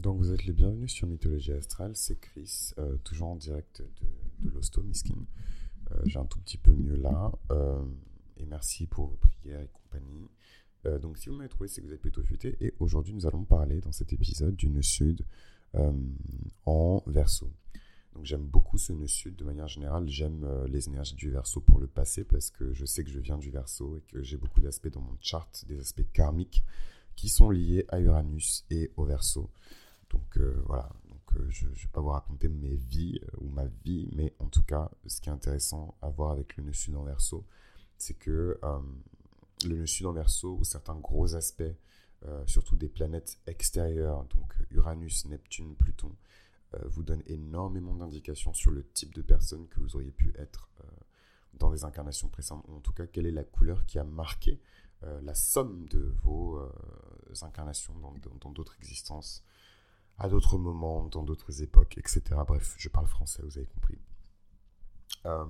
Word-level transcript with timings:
Donc 0.00 0.16
vous 0.18 0.32
êtes 0.32 0.46
les 0.46 0.54
bienvenus 0.54 0.90
sur 0.90 1.06
Mythologie 1.06 1.52
Astrale, 1.52 1.94
c'est 1.94 2.18
Chris, 2.18 2.72
euh, 2.78 2.96
toujours 3.04 3.28
en 3.28 3.36
direct 3.36 3.82
de, 3.82 4.48
de 4.48 4.54
l'Hosto 4.54 4.82
Miskin. 4.82 5.26
Euh, 5.90 6.00
J'ai 6.06 6.18
un 6.18 6.24
tout 6.24 6.38
petit 6.40 6.56
peu 6.56 6.72
mieux 6.72 6.96
là, 6.96 7.30
euh, 7.50 7.84
et 8.38 8.46
merci 8.46 8.86
pour 8.86 9.08
vos 9.08 9.16
prières 9.16 9.60
et 9.60 9.68
compagnie. 9.68 10.30
Donc 11.02 11.18
si 11.18 11.28
vous 11.28 11.34
m'avez 11.34 11.50
trouvé, 11.50 11.68
c'est 11.68 11.82
que 11.82 11.86
vous 11.86 11.92
êtes 11.92 12.00
plutôt 12.00 12.22
futé, 12.22 12.56
et 12.62 12.72
aujourd'hui 12.80 13.12
nous 13.12 13.26
allons 13.26 13.44
parler 13.44 13.82
dans 13.82 13.92
cet 13.92 14.14
épisode 14.14 14.56
du 14.56 14.70
nœud 14.70 14.80
sud 14.80 15.26
en 16.64 17.02
verso. 17.06 17.52
Donc 18.14 18.24
j'aime 18.24 18.46
beaucoup 18.46 18.78
ce 18.78 18.94
nœud 18.94 19.06
sud 19.06 19.36
de 19.36 19.44
manière 19.44 19.68
générale, 19.68 20.08
j'aime 20.08 20.48
les 20.68 20.88
énergies 20.88 21.16
du 21.16 21.28
verso 21.28 21.60
pour 21.60 21.78
le 21.78 21.86
passé 21.86 22.24
parce 22.24 22.50
que 22.50 22.72
je 22.72 22.86
sais 22.86 23.04
que 23.04 23.10
je 23.10 23.18
viens 23.20 23.36
du 23.36 23.50
verso 23.50 23.98
et 23.98 24.00
que 24.10 24.22
j'ai 24.22 24.38
beaucoup 24.38 24.62
d'aspects 24.62 24.88
dans 24.88 25.02
mon 25.02 25.18
chart, 25.20 25.66
des 25.68 25.78
aspects 25.78 26.10
karmiques 26.14 26.64
qui 27.14 27.28
sont 27.28 27.50
liés 27.50 27.84
à 27.90 28.00
Uranus 28.00 28.64
et 28.70 28.90
au 28.96 29.04
verso. 29.04 29.50
Donc 30.10 30.36
euh, 30.38 30.60
voilà, 30.66 30.90
donc, 31.08 31.20
euh, 31.36 31.46
je 31.48 31.66
ne 31.66 31.72
vais 31.72 31.88
pas 31.92 32.00
vous 32.00 32.08
raconter 32.08 32.48
mes 32.48 32.74
vies 32.74 33.20
euh, 33.22 33.38
ou 33.38 33.48
ma 33.48 33.66
vie, 33.66 34.08
mais 34.12 34.34
en 34.38 34.48
tout 34.48 34.62
cas, 34.62 34.90
ce 35.06 35.20
qui 35.20 35.28
est 35.28 35.32
intéressant 35.32 35.96
à 36.02 36.08
voir 36.08 36.32
avec 36.32 36.56
le 36.56 36.64
nœud 36.64 36.72
sud 36.72 36.96
en 36.96 37.04
verso, 37.04 37.46
c'est 37.96 38.14
que 38.14 38.58
le 39.64 39.76
nœud 39.76 39.86
sud 39.86 40.06
en 40.06 40.12
verso, 40.12 40.56
ou 40.58 40.64
certains 40.64 40.96
gros 40.96 41.34
aspects, 41.34 41.74
surtout 42.46 42.76
des 42.76 42.88
planètes 42.88 43.38
extérieures, 43.46 44.24
donc 44.24 44.54
Uranus, 44.70 45.26
Neptune, 45.26 45.76
Pluton, 45.76 46.16
vous 46.84 47.02
donnent 47.02 47.22
énormément 47.26 47.94
d'indications 47.94 48.54
sur 48.54 48.70
le 48.70 48.88
type 48.92 49.14
de 49.14 49.20
personne 49.20 49.68
que 49.68 49.80
vous 49.80 49.96
auriez 49.96 50.12
pu 50.12 50.32
être 50.38 50.70
dans 51.52 51.70
des 51.70 51.84
incarnations 51.84 52.28
précédentes, 52.28 52.64
ou 52.68 52.76
en 52.76 52.80
tout 52.80 52.94
cas, 52.94 53.06
quelle 53.06 53.26
est 53.26 53.32
la 53.32 53.44
couleur 53.44 53.84
qui 53.84 53.98
a 53.98 54.04
marqué 54.04 54.62
la 55.02 55.34
somme 55.34 55.86
de 55.90 56.14
vos 56.22 56.58
incarnations 57.42 57.94
dans 58.40 58.50
d'autres 58.50 58.76
existences 58.78 59.44
à 60.20 60.28
d'autres 60.28 60.58
moments, 60.58 61.08
dans 61.08 61.22
d'autres 61.22 61.62
époques, 61.62 61.96
etc. 61.96 62.22
Bref, 62.46 62.74
je 62.78 62.90
parle 62.90 63.06
français, 63.06 63.42
vous 63.42 63.56
avez 63.56 63.66
compris. 63.66 63.98
Euh, 65.24 65.46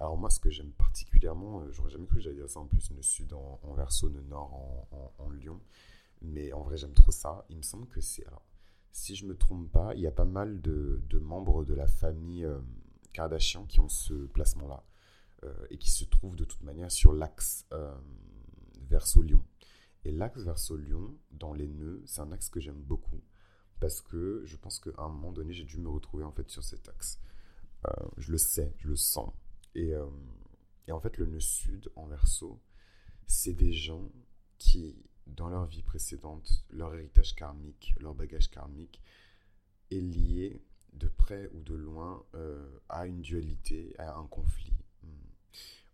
alors 0.00 0.16
moi, 0.16 0.30
ce 0.30 0.40
que 0.40 0.50
j'aime 0.50 0.72
particulièrement, 0.72 1.60
euh, 1.60 1.70
j'aurais 1.72 1.90
jamais 1.90 2.06
cru 2.06 2.16
que 2.16 2.22
j'allais 2.22 2.36
dire 2.36 2.48
ça 2.48 2.60
en 2.60 2.66
plus, 2.66 2.90
le 2.90 3.02
sud 3.02 3.34
en, 3.34 3.60
en 3.62 3.74
verso, 3.74 4.08
le 4.08 4.22
nord 4.22 4.54
en, 4.92 5.12
en, 5.18 5.28
lion, 5.28 5.60
mais 6.22 6.54
en 6.54 6.62
vrai 6.62 6.78
j'aime 6.78 6.94
trop 6.94 7.12
ça. 7.12 7.44
Il 7.50 7.58
me 7.58 7.62
semble 7.62 7.86
que 7.86 8.00
c'est... 8.00 8.24
Si 8.92 9.14
je 9.14 9.26
me 9.26 9.36
trompe 9.36 9.70
pas, 9.70 9.94
il 9.94 10.00
y 10.00 10.06
a 10.06 10.10
pas 10.10 10.24
mal 10.24 10.62
de, 10.62 11.02
membres 11.20 11.64
de 11.64 11.74
la 11.74 11.86
famille 11.86 12.46
euh, 12.46 12.60
Kardashian 13.12 13.66
qui 13.66 13.80
ont 13.80 13.88
ce 13.88 14.26
placement-là, 14.26 14.82
et 15.70 15.76
qui 15.76 15.90
se 15.90 16.04
trouvent 16.04 16.36
de 16.36 16.44
toute 16.44 16.62
manière 16.62 16.90
sur 16.90 17.12
l'axe 17.12 17.66
verso-lion. 18.82 19.44
Et 20.04 20.12
l'axe 20.12 20.44
verso-lion, 20.44 21.16
dans 21.32 21.52
les 21.52 21.66
nœuds, 21.66 22.00
c'est 22.06 22.20
un 22.20 22.30
axe 22.30 22.48
que 22.48 22.60
j'aime 22.60 22.80
beaucoup 22.80 23.20
parce 23.82 24.00
que 24.00 24.44
je 24.44 24.56
pense 24.56 24.78
qu'à 24.78 24.92
un 24.98 25.08
moment 25.08 25.32
donné, 25.32 25.52
j'ai 25.52 25.64
dû 25.64 25.76
me 25.78 25.88
retrouver 25.88 26.22
en 26.22 26.30
fait 26.30 26.48
sur 26.48 26.62
cet 26.62 26.88
axe. 26.88 27.18
Euh, 27.88 27.90
je 28.16 28.30
le 28.30 28.38
sais, 28.38 28.72
je 28.78 28.86
le 28.86 28.94
sens. 28.94 29.32
Et, 29.74 29.92
euh, 29.92 30.06
et 30.86 30.92
en 30.92 31.00
fait, 31.00 31.18
le 31.18 31.26
nœud 31.26 31.40
sud 31.40 31.90
en 31.96 32.06
verso, 32.06 32.60
c'est 33.26 33.54
des 33.54 33.72
gens 33.72 34.08
qui, 34.58 34.94
dans 35.26 35.48
leur 35.48 35.66
vie 35.66 35.82
précédente, 35.82 36.64
leur 36.70 36.94
héritage 36.94 37.34
karmique, 37.34 37.92
leur 37.98 38.14
bagage 38.14 38.52
karmique, 38.52 39.02
est 39.90 39.98
lié 40.00 40.62
de 40.92 41.08
près 41.08 41.50
ou 41.52 41.60
de 41.60 41.74
loin 41.74 42.24
euh, 42.36 42.78
à 42.88 43.08
une 43.08 43.20
dualité, 43.20 43.96
à 43.98 44.14
un 44.14 44.28
conflit, 44.28 44.76
hum, 45.02 45.10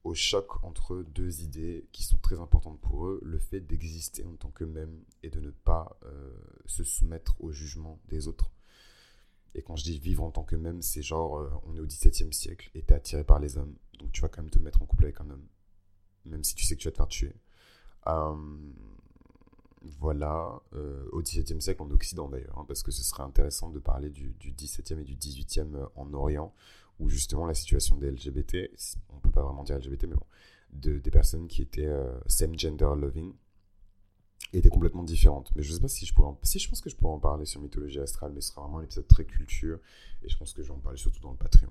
au 0.04 0.14
choc 0.14 0.62
entre 0.64 1.02
deux 1.02 1.42
idées 1.42 1.86
qui 1.92 2.02
sont 2.02 2.18
très 2.18 2.38
importantes 2.38 2.80
pour 2.80 3.06
eux, 3.06 3.20
le 3.22 3.38
fait 3.38 3.60
d'exister 3.60 4.24
en 4.24 4.36
tant 4.36 4.50
qu'eux-mêmes 4.50 5.04
et 5.22 5.30
de 5.30 5.41
ne 5.41 5.50
pas 5.50 5.98
euh, 6.04 6.30
se 6.66 6.84
soumettre 6.84 7.36
au 7.41 7.52
jugement 7.52 8.00
des 8.08 8.28
autres. 8.28 8.50
Et 9.54 9.62
quand 9.62 9.76
je 9.76 9.84
dis 9.84 9.98
vivre 9.98 10.22
en 10.22 10.30
tant 10.30 10.44
qu'eux-mêmes, 10.44 10.82
c'est 10.82 11.02
genre, 11.02 11.38
euh, 11.38 11.50
on 11.66 11.76
est 11.76 11.80
au 11.80 11.86
XVIIe 11.86 12.32
siècle 12.32 12.70
et 12.74 12.82
t'es 12.82 12.94
attiré 12.94 13.24
par 13.24 13.41
les 13.41 13.56
hommes, 13.58 13.74
donc 13.98 14.12
tu 14.12 14.20
vas 14.20 14.28
quand 14.28 14.42
même 14.42 14.50
te 14.50 14.58
mettre 14.58 14.82
en 14.82 14.86
couple 14.86 15.04
avec 15.04 15.20
un 15.20 15.30
homme, 15.30 15.47
même 16.25 16.44
si 16.44 16.54
tu 16.54 16.64
sais 16.64 16.76
que 16.76 16.81
tu 16.81 16.88
vas 16.88 16.92
te 16.92 16.98
faire 16.98 17.08
tuer. 17.08 17.34
Euh, 18.06 18.37
voilà, 20.00 20.60
au 21.12 21.22
XVIIe 21.22 21.62
siècle 21.62 21.82
en 21.82 21.91
Occident 21.91 22.28
d'ailleurs, 22.28 22.58
hein, 22.58 22.64
parce 22.66 22.82
que 22.82 22.91
ce 22.91 23.03
serait 23.03 23.22
intéressant 23.22 23.70
de 23.70 23.78
parler 23.78 24.10
du, 24.10 24.34
du 24.34 24.53
XVIIe 24.53 25.00
et 25.00 25.04
du 25.04 25.16
XVIIIe 25.16 25.70
en 25.94 26.12
Orient, 26.14 26.53
où 26.98 27.09
justement 27.09 27.47
la 27.47 27.54
situation 27.54 27.97
des 27.97 28.10
LGBT, 28.10 28.70
on 29.10 29.20
peut 29.20 29.31
pas 29.31 29.42
vraiment 29.42 29.64
dire 29.64 29.78
LGBT, 29.78 30.04
mais 30.04 30.16
bon, 30.16 30.26
de, 30.72 30.98
des 30.98 31.10
personnes 31.10 31.48
qui 31.48 31.62
étaient 31.62 31.86
euh, 31.86 32.12
same 32.26 32.59
gender 32.59 32.91
loving, 32.97 33.34
était 34.53 34.69
complètement 34.69 35.03
différente. 35.03 35.50
Mais 35.54 35.62
je 35.62 35.72
sais 35.72 35.81
pas 35.81 35.88
si 35.88 36.06
je 36.06 36.14
pourrais 36.14 36.28
en... 36.28 36.38
Si 36.42 36.58
je 36.58 36.69
pense 36.69 36.81
que 36.81 36.88
je 36.88 36.97
pourrais 36.97 37.12
en 37.12 37.19
parler 37.19 37.44
sur 37.44 37.60
Mythologie 37.60 38.00
Astrale, 38.00 38.32
mais 38.32 38.41
ce 38.41 38.53
sera 38.53 38.62
vraiment 38.62 38.78
un 38.78 38.84
épisode 38.84 39.06
très 39.06 39.25
culture, 39.25 39.78
et 40.22 40.28
je 40.28 40.37
pense 40.38 40.54
que 40.54 40.62
je 40.62 40.69
vais 40.69 40.75
en 40.75 40.81
parler 40.81 40.98
surtout 40.98 41.20
dans 41.20 41.32
le 41.32 41.37
Patreon. 41.37 41.70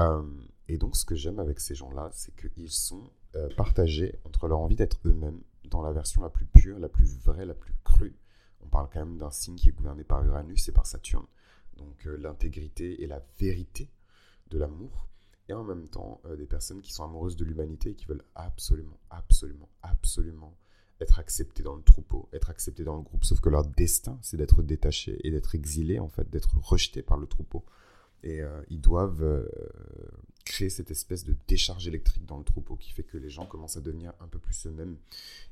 Euh, 0.00 0.22
et 0.68 0.76
donc 0.76 0.94
ce 0.96 1.04
que 1.04 1.14
j'aime 1.14 1.38
avec 1.38 1.58
ces 1.58 1.74
gens-là, 1.74 2.10
c'est 2.12 2.34
qu'ils 2.36 2.70
sont 2.70 3.10
euh, 3.34 3.48
partagés 3.56 4.18
entre 4.24 4.46
leur 4.46 4.58
envie 4.58 4.76
d'être 4.76 5.00
eux-mêmes 5.06 5.40
dans 5.64 5.80
la 5.80 5.92
version 5.92 6.22
la 6.22 6.28
plus 6.28 6.44
pure, 6.46 6.78
la 6.78 6.88
plus 6.88 7.16
vraie, 7.18 7.46
la 7.46 7.54
plus 7.54 7.74
crue. 7.82 8.14
On 8.60 8.68
parle 8.68 8.88
quand 8.92 9.00
même 9.00 9.16
d'un 9.16 9.30
signe 9.30 9.56
qui 9.56 9.70
est 9.70 9.72
gouverné 9.72 10.04
par 10.04 10.22
Uranus 10.22 10.68
et 10.68 10.72
par 10.72 10.86
Saturne. 10.86 11.26
Donc 11.78 12.04
l'intégrité 12.04 13.02
et 13.02 13.06
la 13.06 13.22
vérité 13.38 13.90
de 14.50 14.58
l'amour. 14.58 15.08
Et 15.48 15.52
en 15.52 15.62
même 15.62 15.88
temps, 15.88 16.20
euh, 16.24 16.36
des 16.36 16.46
personnes 16.46 16.82
qui 16.82 16.92
sont 16.92 17.04
amoureuses 17.04 17.36
de 17.36 17.44
l'humanité 17.44 17.90
et 17.90 17.94
qui 17.94 18.06
veulent 18.06 18.24
absolument, 18.34 18.98
absolument, 19.10 19.68
absolument 19.82 20.56
être 21.00 21.18
acceptés 21.18 21.62
dans 21.62 21.74
le 21.74 21.82
troupeau, 21.82 22.28
être 22.32 22.50
acceptés 22.50 22.84
dans 22.84 22.96
le 22.96 23.02
groupe, 23.02 23.24
sauf 23.24 23.40
que 23.40 23.50
leur 23.50 23.66
destin, 23.66 24.18
c'est 24.22 24.36
d'être 24.36 24.62
détachés 24.62 25.20
et 25.24 25.30
d'être 25.30 25.54
exilés, 25.54 25.98
en 25.98 26.08
fait, 26.08 26.28
d'être 26.30 26.56
rejetés 26.58 27.02
par 27.02 27.18
le 27.18 27.26
troupeau. 27.26 27.64
Et 28.22 28.40
euh, 28.40 28.62
ils 28.70 28.80
doivent 28.80 29.22
euh, 29.22 29.46
créer 30.44 30.68
cette 30.70 30.90
espèce 30.90 31.24
de 31.24 31.34
décharge 31.48 31.86
électrique 31.88 32.24
dans 32.26 32.38
le 32.38 32.44
troupeau 32.44 32.76
qui 32.76 32.90
fait 32.92 33.02
que 33.02 33.18
les 33.18 33.30
gens 33.30 33.46
commencent 33.46 33.76
à 33.76 33.80
devenir 33.80 34.12
un 34.20 34.26
peu 34.28 34.38
plus 34.38 34.66
eux-mêmes. 34.66 34.96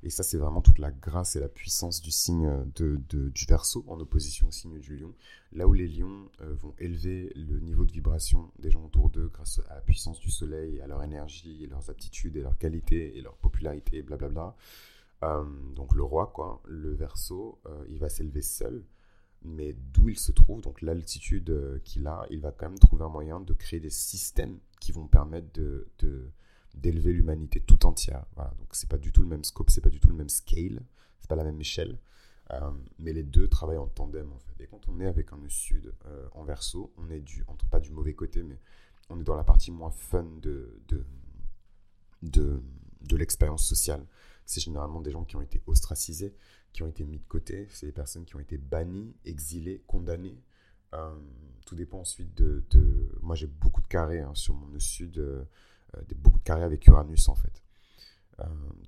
Et 0.02 0.10
ça, 0.10 0.22
c'est 0.22 0.38
vraiment 0.38 0.60
toute 0.62 0.78
la 0.78 0.90
grâce 0.90 1.36
et 1.36 1.40
la 1.40 1.48
puissance 1.48 2.00
du 2.00 2.10
signe 2.10 2.50
de, 2.76 3.00
de- 3.08 3.28
du 3.28 3.44
verso 3.46 3.84
en 3.88 3.98
opposition 4.00 4.48
au 4.48 4.50
signe 4.52 4.78
du 4.78 4.96
lion. 4.96 5.12
Là 5.52 5.66
où 5.68 5.72
les 5.72 5.86
lions 5.88 6.28
euh, 6.40 6.54
vont 6.54 6.74
élever 6.78 7.32
le 7.36 7.60
niveau 7.60 7.84
de 7.84 7.92
vibration 7.92 8.50
des 8.58 8.70
gens 8.70 8.84
autour 8.84 9.10
d'eux 9.10 9.28
grâce 9.32 9.60
à 9.68 9.74
la 9.74 9.80
puissance 9.80 10.18
du 10.20 10.30
soleil, 10.30 10.80
à 10.80 10.86
leur 10.86 11.02
énergie, 11.02 11.62
et 11.64 11.66
leurs 11.66 11.90
aptitudes 11.90 12.36
et 12.36 12.42
leurs 12.42 12.58
qualités 12.58 13.16
et 13.16 13.20
leur 13.20 13.36
popularité, 13.36 14.02
blablabla. 14.02 14.56
Euh, 15.22 15.44
donc 15.74 15.94
le 15.94 16.02
roi, 16.02 16.30
quoi, 16.34 16.60
le 16.66 16.92
verso, 16.94 17.58
euh, 17.66 17.84
il 17.88 17.98
va 17.98 18.08
s'élever 18.08 18.42
seul, 18.42 18.82
mais 19.44 19.74
d'où 19.92 20.08
il 20.08 20.18
se 20.18 20.32
trouve, 20.32 20.60
donc 20.60 20.80
l'altitude 20.80 21.50
euh, 21.50 21.78
qu'il 21.84 22.06
a, 22.06 22.26
il 22.30 22.40
va 22.40 22.50
quand 22.50 22.68
même 22.68 22.78
trouver 22.78 23.04
un 23.04 23.08
moyen 23.08 23.40
de 23.40 23.52
créer 23.52 23.80
des 23.80 23.90
systèmes 23.90 24.58
qui 24.80 24.92
vont 24.92 25.06
permettre 25.06 25.52
de, 25.52 25.86
d'élever 26.74 27.12
l'humanité 27.12 27.60
tout 27.60 27.86
entière. 27.86 28.24
Voilà, 28.34 28.50
donc 28.58 28.68
c'est 28.72 28.88
pas 28.88 28.98
du 28.98 29.12
tout 29.12 29.22
le 29.22 29.28
même 29.28 29.44
scope, 29.44 29.70
c'est 29.70 29.80
pas 29.80 29.90
du 29.90 30.00
tout 30.00 30.08
le 30.08 30.16
même 30.16 30.28
scale, 30.28 30.82
c'est 31.20 31.28
pas 31.28 31.36
la 31.36 31.44
même 31.44 31.60
échelle, 31.60 31.98
euh, 32.52 32.70
mais 32.98 33.12
les 33.12 33.22
deux 33.22 33.48
travaillent 33.48 33.78
en 33.78 33.86
tandem 33.86 34.32
en 34.32 34.38
fait. 34.38 34.64
Et 34.64 34.66
quand 34.66 34.88
on 34.88 34.98
est 35.00 35.06
avec 35.06 35.32
un 35.32 35.38
sud 35.48 35.94
euh, 36.06 36.26
en 36.32 36.44
verso, 36.44 36.92
on 36.96 37.10
est 37.10 37.20
du, 37.20 37.44
pas 37.70 37.80
du 37.80 37.90
mauvais 37.90 38.14
côté, 38.14 38.42
mais 38.42 38.58
on 39.10 39.20
est 39.20 39.24
dans 39.24 39.36
la 39.36 39.44
partie 39.44 39.70
moins 39.70 39.90
fun 39.90 40.26
de, 40.40 40.80
de, 40.88 41.04
de 42.22 43.16
l'expérience 43.16 43.66
sociale 43.66 44.06
c'est 44.46 44.60
généralement 44.60 45.00
des 45.00 45.10
gens 45.10 45.24
qui 45.24 45.36
ont 45.36 45.40
été 45.40 45.62
ostracisés, 45.66 46.34
qui 46.74 46.82
ont 46.82 46.88
été 46.88 47.04
mis 47.04 47.18
de 47.18 47.24
côté, 47.24 47.68
c'est 47.70 47.86
des 47.86 47.92
personnes 47.92 48.24
qui 48.24 48.36
ont 48.36 48.40
été 48.40 48.58
bannies, 48.58 49.14
exilées, 49.24 49.82
condamnées. 49.86 50.42
Euh, 50.92 51.14
tout 51.64 51.76
dépend 51.76 52.00
ensuite 52.00 52.34
de... 52.34 52.62
Moi 53.22 53.36
j'ai 53.36 53.46
beaucoup 53.46 53.80
de 53.80 53.86
carrés 53.86 54.20
hein, 54.20 54.34
sur 54.34 54.54
mon 54.54 54.66
nœud 54.66 54.80
sud, 54.80 55.18
euh, 55.18 55.44
euh, 55.96 56.00
beaucoup 56.16 56.40
de 56.40 56.44
carrés 56.44 56.64
avec 56.64 56.86
Uranus 56.86 57.28
en 57.28 57.36
fait. 57.36 57.62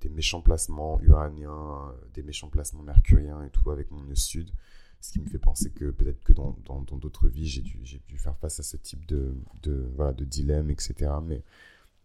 Des 0.01 0.09
méchants 0.09 0.41
placements 0.41 0.99
uraniens, 0.99 1.95
des 2.13 2.21
méchants 2.21 2.49
placements 2.49 2.83
mercuriens 2.83 3.41
et 3.43 3.49
tout 3.49 3.71
avec 3.71 3.89
mon 3.91 4.01
nœud 4.03 4.15
sud. 4.15 4.51
Ce 4.99 5.13
qui 5.13 5.21
me 5.21 5.25
fait 5.25 5.39
penser 5.39 5.71
que 5.71 5.89
peut-être 5.91 6.21
que 6.21 6.33
dans 6.33 6.51
d'autres 6.97 7.29
vies, 7.29 7.47
j'ai 7.47 7.61
dû, 7.61 8.17
faire 8.17 8.37
face 8.37 8.59
à 8.59 8.63
ce 8.63 8.75
type 8.75 9.05
de, 9.05 9.33
de 9.63 10.25
dilemme, 10.25 10.69
etc. 10.69 11.11
Mais 11.23 11.43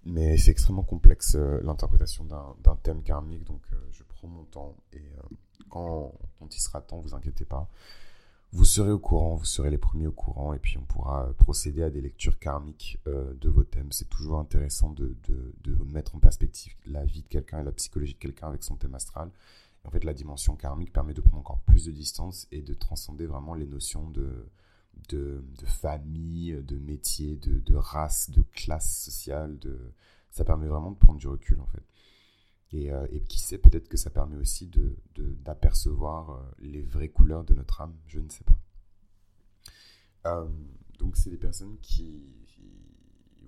mais 0.05 0.37
c'est 0.37 0.51
extrêmement 0.51 0.83
complexe 0.83 1.37
euh, 1.37 1.61
l'interprétation 1.63 2.25
d'un 2.25 2.77
thème 2.83 3.03
karmique, 3.03 3.45
donc 3.45 3.63
euh, 3.73 3.77
je 3.91 4.03
prends 4.03 4.29
mon 4.29 4.45
temps 4.45 4.77
et 4.93 4.99
euh, 4.99 5.37
quand, 5.69 6.13
il 6.51 6.61
sera 6.61 6.81
temps, 6.81 7.01
vous 7.01 7.15
inquiétez 7.15 7.45
pas. 7.45 7.69
Vous 8.53 8.67
serez 8.67 8.91
au 8.91 8.99
courant, 8.99 9.37
vous 9.37 9.47
serez 9.47 9.71
les 9.71 9.79
premiers 9.79 10.07
au 10.07 10.13
courant 10.13 10.53
et 10.53 10.59
puis 10.59 10.77
on 10.77 10.83
pourra 10.83 11.33
procéder 11.39 11.83
à 11.83 11.89
des 11.89 12.03
lectures 12.03 12.39
karmiques 12.39 12.99
de 13.07 13.49
vos 13.49 13.65
thèmes. 13.65 13.91
C'est 13.93 14.11
toujours 14.11 14.39
intéressant 14.41 14.91
de, 14.91 15.17
mettre 15.87 16.15
en 16.15 16.19
perspective 16.19 16.75
la 16.85 17.03
vie 17.07 17.23
de 17.23 17.29
quelqu'un 17.29 17.61
et 17.61 17.65
la 17.65 17.73
psychologie 17.73 18.13
de 18.13 18.19
quelqu'un 18.19 18.49
avec 18.49 18.63
son 18.63 18.77
thème 18.77 18.95
astral. 18.95 19.31
En 19.85 19.91
fait, 19.91 20.05
la 20.05 20.13
dimension 20.13 20.55
karmique 20.55 20.93
permet 20.93 21.15
de 21.15 21.23
prendre 21.23 21.39
encore 21.39 21.61
plus 21.61 21.87
de 21.87 21.93
distance 21.93 22.47
et 22.53 22.61
de 22.61 22.75
transcender 22.75 23.25
vraiment 23.25 23.55
les 23.55 23.65
notions 23.65 24.11
de, 24.11 24.45
de, 25.09 25.43
famille, 25.67 26.63
de 26.63 26.79
métier, 26.79 27.37
de, 27.37 27.75
race, 27.75 28.31
de 28.31 28.43
classe 28.53 29.05
sociale. 29.05 29.59
De... 29.59 29.79
Ça 30.31 30.45
permet 30.45 30.67
vraiment 30.67 30.91
de 30.91 30.97
prendre 30.97 31.19
du 31.19 31.29
recul, 31.29 31.61
en 31.61 31.67
fait. 31.67 31.83
Et, 32.73 32.91
euh, 32.91 33.07
qui 33.29 33.39
sait, 33.39 33.59
peut-être 33.59 33.89
que 33.89 33.97
ça 33.97 34.11
permet 34.11 34.37
aussi 34.37 34.71
d'apercevoir 35.17 36.31
euh, 36.31 36.43
les 36.61 36.83
vraies 36.83 37.11
couleurs 37.11 37.45
de 37.45 37.55
notre 37.55 37.83
âme, 37.83 37.95
je 38.07 38.19
ne 38.19 38.29
sais 38.29 38.45
pas. 38.45 40.49
donc, 40.99 41.17
c'est 41.17 41.31
des 41.31 41.37
personnes 41.37 41.77
qui, 41.83 42.25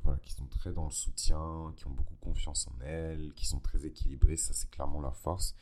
voilà, 0.02 0.18
qui 0.18 0.32
sont 0.32 0.46
très 0.46 0.72
dans 0.72 0.84
le 0.84 0.90
soutien, 0.90 1.72
qui 1.76 1.86
ont 1.86 1.90
beaucoup 1.90 2.16
confiance 2.16 2.68
en 2.68 2.84
elles, 2.84 3.32
qui 3.34 3.46
sont 3.46 3.60
très 3.60 3.86
équilibrées, 3.86 4.36
ça 4.36 4.52
c'est 4.52 4.70
clairement 4.70 5.00
leur 5.00 5.16
force. 5.16 5.54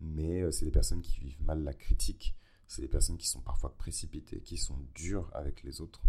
Mais 0.00 0.50
c'est 0.52 0.64
des 0.64 0.70
personnes 0.70 1.02
qui 1.02 1.20
vivent 1.20 1.42
mal 1.42 1.62
la 1.62 1.74
critique, 1.74 2.34
c'est 2.72 2.80
des 2.80 2.88
personnes 2.88 3.18
qui 3.18 3.28
sont 3.28 3.42
parfois 3.42 3.76
précipitées, 3.76 4.40
qui 4.40 4.56
sont 4.56 4.78
dures 4.94 5.28
avec 5.34 5.62
les 5.62 5.82
autres. 5.82 6.00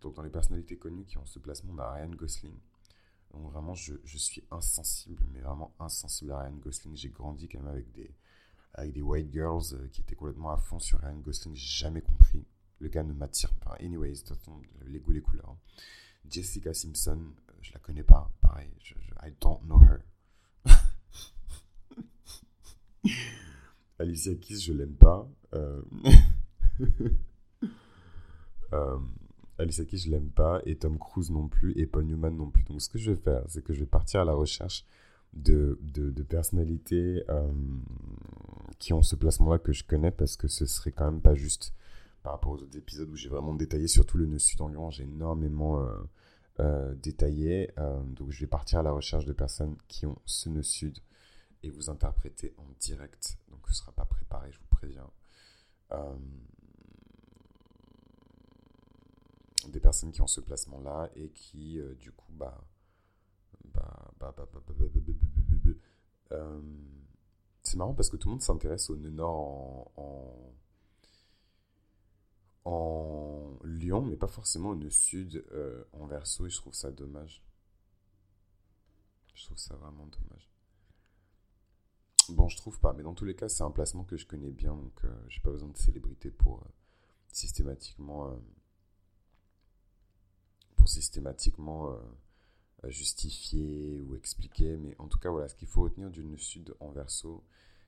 Donc 0.00 0.14
dans 0.14 0.22
les 0.22 0.30
personnalités 0.30 0.78
connues 0.78 1.04
qui 1.04 1.18
ont 1.18 1.26
ce 1.26 1.38
placement, 1.38 1.74
on 1.74 1.78
a 1.78 1.92
Ryan 1.92 2.08
Gosling. 2.08 2.54
Donc 3.32 3.52
vraiment, 3.52 3.74
je, 3.74 3.92
je, 4.02 4.16
suis 4.16 4.42
insensible, 4.50 5.22
mais 5.34 5.40
vraiment 5.40 5.74
insensible 5.78 6.32
à 6.32 6.38
Ryan 6.38 6.56
Gosling. 6.56 6.96
J'ai 6.96 7.10
grandi 7.10 7.48
quand 7.48 7.58
même 7.58 7.68
avec 7.68 7.92
des, 7.92 8.14
avec 8.72 8.94
des 8.94 9.02
white 9.02 9.30
girls 9.30 9.74
euh, 9.74 9.88
qui 9.88 10.00
étaient 10.00 10.14
complètement 10.14 10.52
à 10.52 10.56
fond 10.56 10.78
sur 10.78 11.00
Ryan 11.00 11.18
Gosling. 11.18 11.54
J'ai 11.54 11.84
jamais 11.84 12.00
compris. 12.00 12.46
Le 12.78 12.88
gars 12.88 13.02
ne 13.02 13.12
m'attire 13.12 13.54
pas. 13.56 13.76
Anyways, 13.80 14.24
les 14.86 15.00
goûts, 15.00 15.12
les 15.12 15.20
couleurs. 15.20 15.54
Jessica 16.30 16.72
Simpson, 16.72 17.20
euh, 17.50 17.52
je 17.60 17.74
la 17.74 17.78
connais 17.80 18.04
pas. 18.04 18.32
Pareil, 18.40 18.72
je, 18.82 18.94
I 19.22 19.34
don't 19.38 19.60
know 19.66 19.82
her. 19.82 20.00
Alicia 23.98 24.34
Keys, 24.34 24.60
je 24.60 24.72
l'aime 24.72 24.94
pas. 24.94 25.28
Euh... 25.54 25.82
euh 28.72 28.98
Alicia 29.58 29.86
Keys, 29.86 29.98
je 29.98 30.10
l'aime 30.10 30.28
pas, 30.28 30.60
et 30.66 30.76
Tom 30.76 30.98
Cruise 30.98 31.30
non 31.30 31.48
plus, 31.48 31.72
et 31.78 31.86
Paul 31.86 32.04
Newman 32.04 32.36
non 32.36 32.50
plus. 32.50 32.62
Donc, 32.64 32.82
ce 32.82 32.90
que 32.90 32.98
je 32.98 33.12
vais 33.12 33.16
faire, 33.16 33.42
c'est 33.48 33.64
que 33.64 33.72
je 33.72 33.80
vais 33.80 33.86
partir 33.86 34.20
à 34.20 34.24
la 34.24 34.34
recherche 34.34 34.84
de, 35.32 35.78
de, 35.82 36.22
personnalités 36.22 37.24
euh, 37.30 37.50
qui 38.78 38.92
ont 38.92 39.02
ce 39.02 39.16
placement-là 39.16 39.58
que 39.58 39.72
je 39.72 39.82
connais, 39.84 40.10
parce 40.10 40.36
que 40.36 40.46
ce 40.46 40.66
serait 40.66 40.92
quand 40.92 41.10
même 41.10 41.22
pas 41.22 41.34
juste 41.34 41.72
par 42.22 42.34
rapport 42.34 42.52
aux 42.52 42.62
autres 42.62 42.76
épisodes 42.76 43.08
où 43.08 43.16
j'ai 43.16 43.30
vraiment 43.30 43.54
détaillé, 43.54 43.88
surtout 43.88 44.18
le 44.18 44.26
nœud 44.26 44.38
sud 44.38 44.60
en 44.60 44.68
Lyon, 44.68 44.90
j'ai 44.90 45.04
énormément 45.04 45.82
détaillé. 47.02 47.70
donc, 48.14 48.30
je 48.30 48.40
vais 48.40 48.46
partir 48.46 48.80
à 48.80 48.82
la 48.82 48.92
recherche 48.92 49.24
de 49.24 49.32
personnes 49.32 49.76
qui 49.88 50.04
ont 50.04 50.18
ce 50.26 50.50
nœud 50.50 50.62
sud 50.62 50.98
et 51.62 51.70
vous 51.70 51.90
interpréter 51.90 52.54
en 52.58 52.66
direct. 52.80 53.38
Donc, 53.48 53.60
ce 53.66 53.72
ne 53.72 53.74
sera 53.76 53.92
pas 53.92 54.04
préparé, 54.04 54.52
je 54.52 54.58
vous 54.58 54.66
préviens 54.66 55.10
des 59.68 59.80
personnes 59.80 60.12
qui 60.12 60.22
ont 60.22 60.26
ce 60.26 60.40
placement-là 60.40 61.10
et 61.16 61.30
qui, 61.30 61.80
du 61.98 62.12
coup, 62.12 62.32
bah, 62.32 62.64
c'est 67.62 67.76
marrant 67.76 67.94
parce 67.94 68.08
que 68.08 68.16
tout 68.16 68.28
le 68.28 68.32
monde 68.32 68.42
s'intéresse 68.42 68.90
au 68.90 68.96
nœud 68.96 69.10
nord 69.10 69.90
en, 69.96 70.54
en, 72.64 73.58
Lyon, 73.64 74.02
mais 74.02 74.16
pas 74.16 74.28
forcément 74.28 74.70
au 74.70 74.76
nœud 74.76 74.90
sud 74.90 75.44
en 75.92 76.06
verso, 76.06 76.46
et 76.46 76.50
je 76.50 76.56
trouve 76.56 76.74
ça 76.74 76.90
dommage. 76.90 77.44
Je 79.34 79.44
trouve 79.44 79.58
ça 79.58 79.76
vraiment 79.76 80.06
dommage. 80.06 80.55
Bon, 82.30 82.48
je 82.48 82.56
trouve 82.56 82.78
pas, 82.80 82.92
mais 82.92 83.02
dans 83.02 83.14
tous 83.14 83.24
les 83.24 83.36
cas, 83.36 83.48
c'est 83.48 83.62
un 83.62 83.70
placement 83.70 84.04
que 84.04 84.16
je 84.16 84.26
connais 84.26 84.50
bien, 84.50 84.74
donc 84.74 85.02
j'ai 85.28 85.40
pas 85.40 85.50
besoin 85.50 85.68
de 85.68 85.76
célébrité 85.76 86.30
pour 86.30 86.66
systématiquement 87.32 88.36
systématiquement 90.86 91.90
euh, 91.90 92.90
justifier 92.90 94.00
ou 94.02 94.14
expliquer, 94.14 94.76
mais 94.76 94.94
en 94.98 95.08
tout 95.08 95.18
cas, 95.18 95.30
voilà, 95.30 95.48
ce 95.48 95.54
qu'il 95.54 95.68
faut 95.68 95.82
retenir 95.82 96.10
d'une 96.10 96.38
Sud 96.38 96.74
en 96.80 96.90
verso, 96.90 97.42